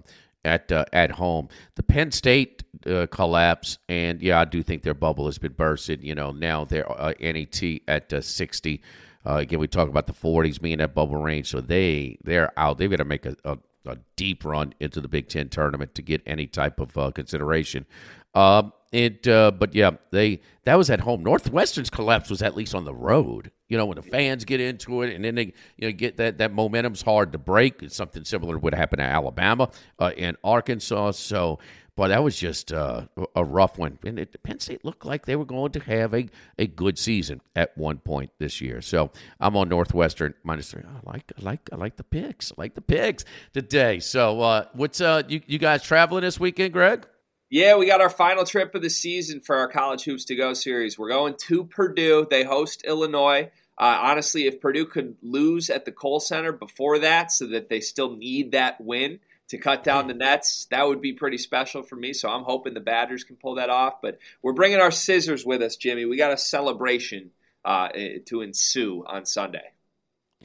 at 0.44 0.70
uh, 0.70 0.84
at 0.92 1.12
home. 1.12 1.48
The 1.74 1.82
Penn 1.82 2.12
State 2.12 2.62
uh, 2.86 3.06
collapse, 3.10 3.78
and 3.88 4.22
yeah, 4.22 4.40
I 4.40 4.44
do 4.44 4.62
think 4.62 4.82
their 4.82 4.94
bubble 4.94 5.26
has 5.26 5.38
been 5.38 5.52
bursted. 5.52 6.04
You 6.04 6.14
know, 6.14 6.30
now 6.30 6.64
they're 6.64 6.90
uh, 6.90 7.14
NET 7.20 7.62
at 7.88 8.24
sixty. 8.24 8.82
again, 9.24 9.58
we 9.58 9.66
talk 9.66 9.88
about 9.88 10.06
the 10.06 10.12
forties 10.12 10.58
being 10.58 10.78
that 10.78 10.94
bubble 10.94 11.16
range, 11.16 11.48
so 11.48 11.60
they 11.60 12.18
they're 12.22 12.52
out. 12.56 12.78
They've 12.78 12.90
got 12.90 12.98
to 12.98 13.04
make 13.04 13.26
a, 13.26 13.36
a 13.44 13.58
a 13.86 13.98
deep 14.16 14.44
run 14.44 14.74
into 14.80 15.00
the 15.00 15.08
Big 15.08 15.28
Ten 15.28 15.48
tournament 15.48 15.94
to 15.94 16.02
get 16.02 16.22
any 16.26 16.46
type 16.46 16.80
of 16.80 16.96
uh, 16.96 17.10
consideration. 17.10 17.86
Um, 18.34 18.72
it, 18.92 19.26
uh, 19.28 19.52
but 19.52 19.74
yeah, 19.74 19.92
they 20.10 20.40
that 20.64 20.76
was 20.76 20.90
at 20.90 21.00
home. 21.00 21.22
Northwestern's 21.22 21.90
collapse 21.90 22.28
was 22.28 22.42
at 22.42 22.56
least 22.56 22.74
on 22.74 22.84
the 22.84 22.94
road. 22.94 23.52
You 23.68 23.78
know, 23.78 23.86
when 23.86 23.96
the 23.96 24.02
fans 24.02 24.44
get 24.44 24.60
into 24.60 25.02
it, 25.02 25.14
and 25.14 25.24
then 25.24 25.36
they 25.36 25.52
you 25.76 25.88
know 25.88 25.92
get 25.92 26.16
that 26.16 26.38
that 26.38 26.52
momentum's 26.52 27.00
hard 27.00 27.30
to 27.32 27.38
break. 27.38 27.82
It's 27.82 27.94
something 27.94 28.24
similar 28.24 28.58
would 28.58 28.74
happen 28.74 28.98
to 28.98 29.04
Alabama 29.04 29.70
uh, 30.00 30.10
and 30.18 30.36
Arkansas. 30.42 31.12
So 31.12 31.60
Boy, 31.96 32.08
that 32.08 32.22
was 32.22 32.36
just 32.38 32.72
uh, 32.72 33.06
a 33.34 33.44
rough 33.44 33.78
one. 33.78 33.98
And 34.04 34.18
it, 34.18 34.42
Penn 34.42 34.60
State 34.60 34.84
looked 34.84 35.04
like 35.04 35.26
they 35.26 35.36
were 35.36 35.44
going 35.44 35.72
to 35.72 35.80
have 35.80 36.14
a, 36.14 36.28
a 36.58 36.66
good 36.66 36.98
season 36.98 37.40
at 37.54 37.76
one 37.76 37.98
point 37.98 38.30
this 38.38 38.60
year. 38.60 38.80
So 38.80 39.10
I'm 39.38 39.56
on 39.56 39.68
Northwestern 39.68 40.34
minus 40.42 40.70
three. 40.70 40.82
I 40.82 41.10
like 41.10 41.32
I 41.38 41.42
like 41.42 41.68
I 41.72 41.76
like 41.76 41.96
the 41.96 42.04
picks. 42.04 42.52
I 42.52 42.54
like 42.58 42.74
the 42.74 42.80
picks 42.80 43.24
today. 43.52 44.00
So 44.00 44.40
uh, 44.40 44.64
what's 44.72 45.00
uh 45.00 45.22
you, 45.28 45.40
you 45.46 45.58
guys 45.58 45.82
traveling 45.82 46.22
this 46.22 46.40
weekend, 46.40 46.72
Greg? 46.72 47.06
Yeah, 47.50 47.76
we 47.76 47.86
got 47.86 48.00
our 48.00 48.10
final 48.10 48.44
trip 48.44 48.76
of 48.76 48.82
the 48.82 48.90
season 48.90 49.40
for 49.40 49.56
our 49.56 49.66
College 49.66 50.04
Hoops 50.04 50.24
to 50.26 50.36
Go 50.36 50.54
series. 50.54 50.96
We're 50.96 51.08
going 51.08 51.34
to 51.48 51.64
Purdue. 51.64 52.26
They 52.30 52.44
host 52.44 52.84
Illinois. 52.84 53.50
Uh, 53.76 53.98
honestly, 54.02 54.46
if 54.46 54.60
Purdue 54.60 54.86
could 54.86 55.16
lose 55.20 55.68
at 55.68 55.84
the 55.84 55.90
Kohl 55.90 56.20
Center 56.20 56.52
before 56.52 57.00
that, 57.00 57.32
so 57.32 57.46
that 57.48 57.68
they 57.68 57.80
still 57.80 58.14
need 58.14 58.52
that 58.52 58.80
win, 58.80 59.18
to 59.50 59.58
cut 59.58 59.84
down 59.84 60.06
the 60.06 60.14
nets. 60.14 60.66
That 60.70 60.86
would 60.86 61.00
be 61.00 61.12
pretty 61.12 61.38
special 61.38 61.82
for 61.82 61.96
me. 61.96 62.12
So 62.12 62.28
I'm 62.28 62.44
hoping 62.44 62.74
the 62.74 62.80
Badgers 62.80 63.24
can 63.24 63.36
pull 63.36 63.56
that 63.56 63.70
off. 63.70 64.00
But 64.00 64.18
we're 64.42 64.52
bringing 64.52 64.80
our 64.80 64.92
scissors 64.92 65.44
with 65.44 65.60
us, 65.60 65.76
Jimmy. 65.76 66.04
We 66.04 66.16
got 66.16 66.32
a 66.32 66.38
celebration 66.38 67.30
uh, 67.64 67.88
to 68.26 68.40
ensue 68.40 69.04
on 69.06 69.26
Sunday. 69.26 69.72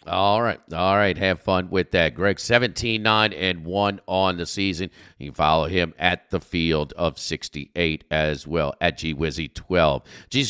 All 0.06 0.42
right. 0.42 0.60
All 0.74 0.96
right. 0.96 1.18
Have 1.18 1.40
fun 1.40 1.70
with 1.70 1.92
that. 1.92 2.16
Greg, 2.16 2.40
17 2.40 3.02
9 3.02 3.34
and 3.34 3.64
1 3.64 4.02
on 4.08 4.38
the 4.38 4.46
season. 4.46 4.90
You 5.18 5.28
can 5.28 5.36
follow 5.36 5.68
him 5.68 5.94
at 5.98 6.30
the 6.32 6.40
field 6.40 6.94
of 6.94 7.18
68 7.18 8.04
as 8.12 8.46
well 8.46 8.74
at 8.82 8.98
G 8.98 9.16
Wizzy 9.16 9.54
12. 9.54 10.04
G 10.30 10.42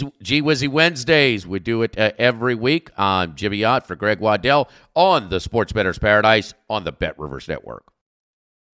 Wizzy 0.42 0.68
Wednesdays. 0.68 1.46
We 1.46 1.60
do 1.60 1.84
it 1.84 1.98
uh, 1.98 2.12
every 2.18 2.56
week. 2.56 2.90
I'm 2.98 3.36
Jimmy 3.36 3.64
Ott 3.64 3.86
for 3.86 3.96
Greg 3.96 4.20
Waddell 4.20 4.70
on 4.96 5.30
the 5.30 5.40
Sports 5.40 5.74
Bettor's 5.74 6.00
Paradise 6.00 6.54
on 6.70 6.84
the 6.84 6.92
Bet 6.92 7.20
Rivers 7.20 7.48
Network. 7.48 7.86